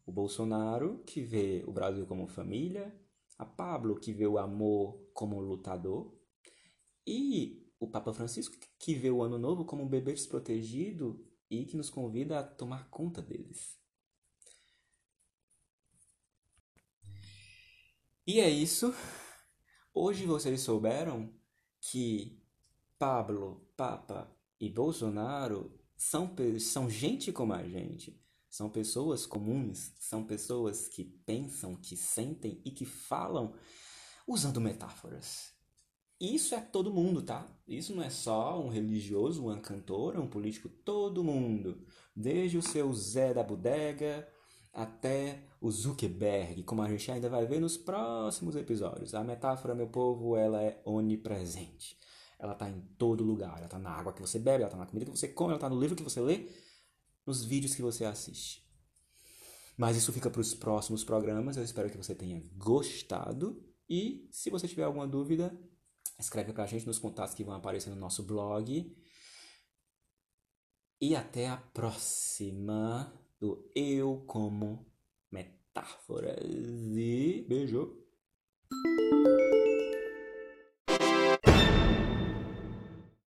O 0.06 0.12
Bolsonaro, 0.12 1.04
que 1.06 1.22
vê 1.22 1.63
o 1.65 1.72
Brasil 1.72 2.06
como 2.06 2.28
família, 2.28 2.94
a 3.38 3.46
Pablo, 3.46 4.00
que 4.00 4.12
vê 4.12 4.28
o 4.28 4.38
amor 4.38 5.00
como 5.13 5.39
lutador, 5.39 6.13
e 7.06 7.61
o 7.82 7.88
Papa 7.88 8.13
Francisco, 8.13 8.56
que 8.78 8.94
vê 8.94 9.10
o 9.10 9.24
Ano 9.24 9.39
Novo 9.39 9.65
como 9.65 9.82
um 9.82 9.89
bebê 9.89 10.13
desprotegido 10.13 11.20
e 11.50 11.65
que 11.65 11.76
nos 11.76 11.89
convida 11.89 12.39
a 12.39 12.44
tomar 12.44 12.88
conta 12.89 13.24
deles. 13.24 13.76
E 18.26 18.39
é 18.39 18.48
isso. 18.48 18.94
Hoje 19.91 20.28
vocês 20.28 20.62
souberam 20.62 21.34
que 21.82 22.39
Pablo, 23.00 23.67
Papa 23.76 24.32
e 24.60 24.70
Bolsonaro 24.70 25.76
são, 25.98 26.36
são 26.60 26.88
gente 26.88 27.32
como 27.32 27.52
a 27.52 27.67
gente. 27.67 28.24
São 28.48 28.70
pessoas 28.70 29.26
comuns, 29.26 29.91
são 29.98 30.24
pessoas 30.24 30.88
que 30.88 31.04
pensam, 31.26 31.76
que 31.76 31.98
sentem 31.98 32.62
e 32.63 32.70
que 32.70 32.86
falam 32.86 33.56
usando 34.28 34.62
metáforas. 34.62 35.51
Isso 36.21 36.53
é 36.53 36.62
todo 36.62 36.93
mundo, 36.93 37.23
tá? 37.23 37.51
Isso 37.67 37.95
não 37.95 38.03
é 38.03 38.10
só 38.12 38.62
um 38.62 38.69
religioso, 38.69 39.43
uma 39.43 39.60
cantora, 39.60 40.21
um 40.21 40.27
político, 40.27 40.69
todo 40.69 41.23
mundo. 41.23 41.84
Desde 42.15 42.60
o 42.60 42.62
seu 42.62 42.93
Zé 42.93 43.34
da 43.34 43.41
bodega, 43.41 44.27
até 44.71 45.43
o 45.60 45.71
Zuckerberg, 45.71 46.62
como 46.62 46.84
a 46.84 46.88
gente 46.88 47.12
ainda 47.12 47.27
vai 47.27 47.47
ver 47.47 47.60
nos 47.60 47.75
próximos 47.75 48.55
episódios. 48.55 49.15
A 49.15 49.23
metáfora, 49.23 49.73
meu 49.73 49.88
povo, 49.88 50.36
ela 50.36 50.62
é 50.62 50.79
onipresente. 50.86 51.97
Ela 52.38 52.53
está 52.53 52.69
em 52.69 52.79
todo 52.99 53.23
lugar. 53.23 53.57
Ela 53.57 53.65
está 53.65 53.79
na 53.79 53.89
água 53.89 54.13
que 54.13 54.21
você 54.21 54.38
bebe, 54.38 54.57
ela 54.57 54.65
está 54.65 54.77
na 54.77 54.86
comida 54.86 55.05
que 55.05 55.17
você 55.17 55.27
come, 55.27 55.49
ela 55.49 55.57
está 55.57 55.69
no 55.69 55.79
livro 55.79 55.95
que 55.95 56.03
você 56.03 56.21
lê, 56.21 56.49
nos 57.25 57.43
vídeos 57.43 57.73
que 57.73 57.81
você 57.81 58.05
assiste. 58.05 58.63
Mas 59.75 59.97
isso 59.97 60.13
fica 60.13 60.29
para 60.29 60.41
os 60.41 60.53
próximos 60.53 61.03
programas. 61.03 61.57
Eu 61.57 61.63
espero 61.63 61.89
que 61.89 61.97
você 61.97 62.13
tenha 62.13 62.43
gostado. 62.57 63.60
E 63.89 64.29
se 64.31 64.51
você 64.51 64.67
tiver 64.67 64.84
alguma 64.84 65.07
dúvida, 65.07 65.51
escreve 66.21 66.53
para 66.53 66.63
a 66.63 66.67
gente 66.67 66.86
nos 66.86 66.99
contatos 66.99 67.36
que 67.36 67.43
vão 67.43 67.55
aparecer 67.55 67.89
no 67.89 67.95
nosso 67.95 68.23
blog. 68.23 68.95
E 71.01 71.15
até 71.15 71.47
a 71.47 71.57
próxima 71.57 73.12
do 73.39 73.69
Eu 73.75 74.23
como 74.27 74.86
Metáforas. 75.31 76.38
E 76.43 77.45
beijo! 77.47 78.01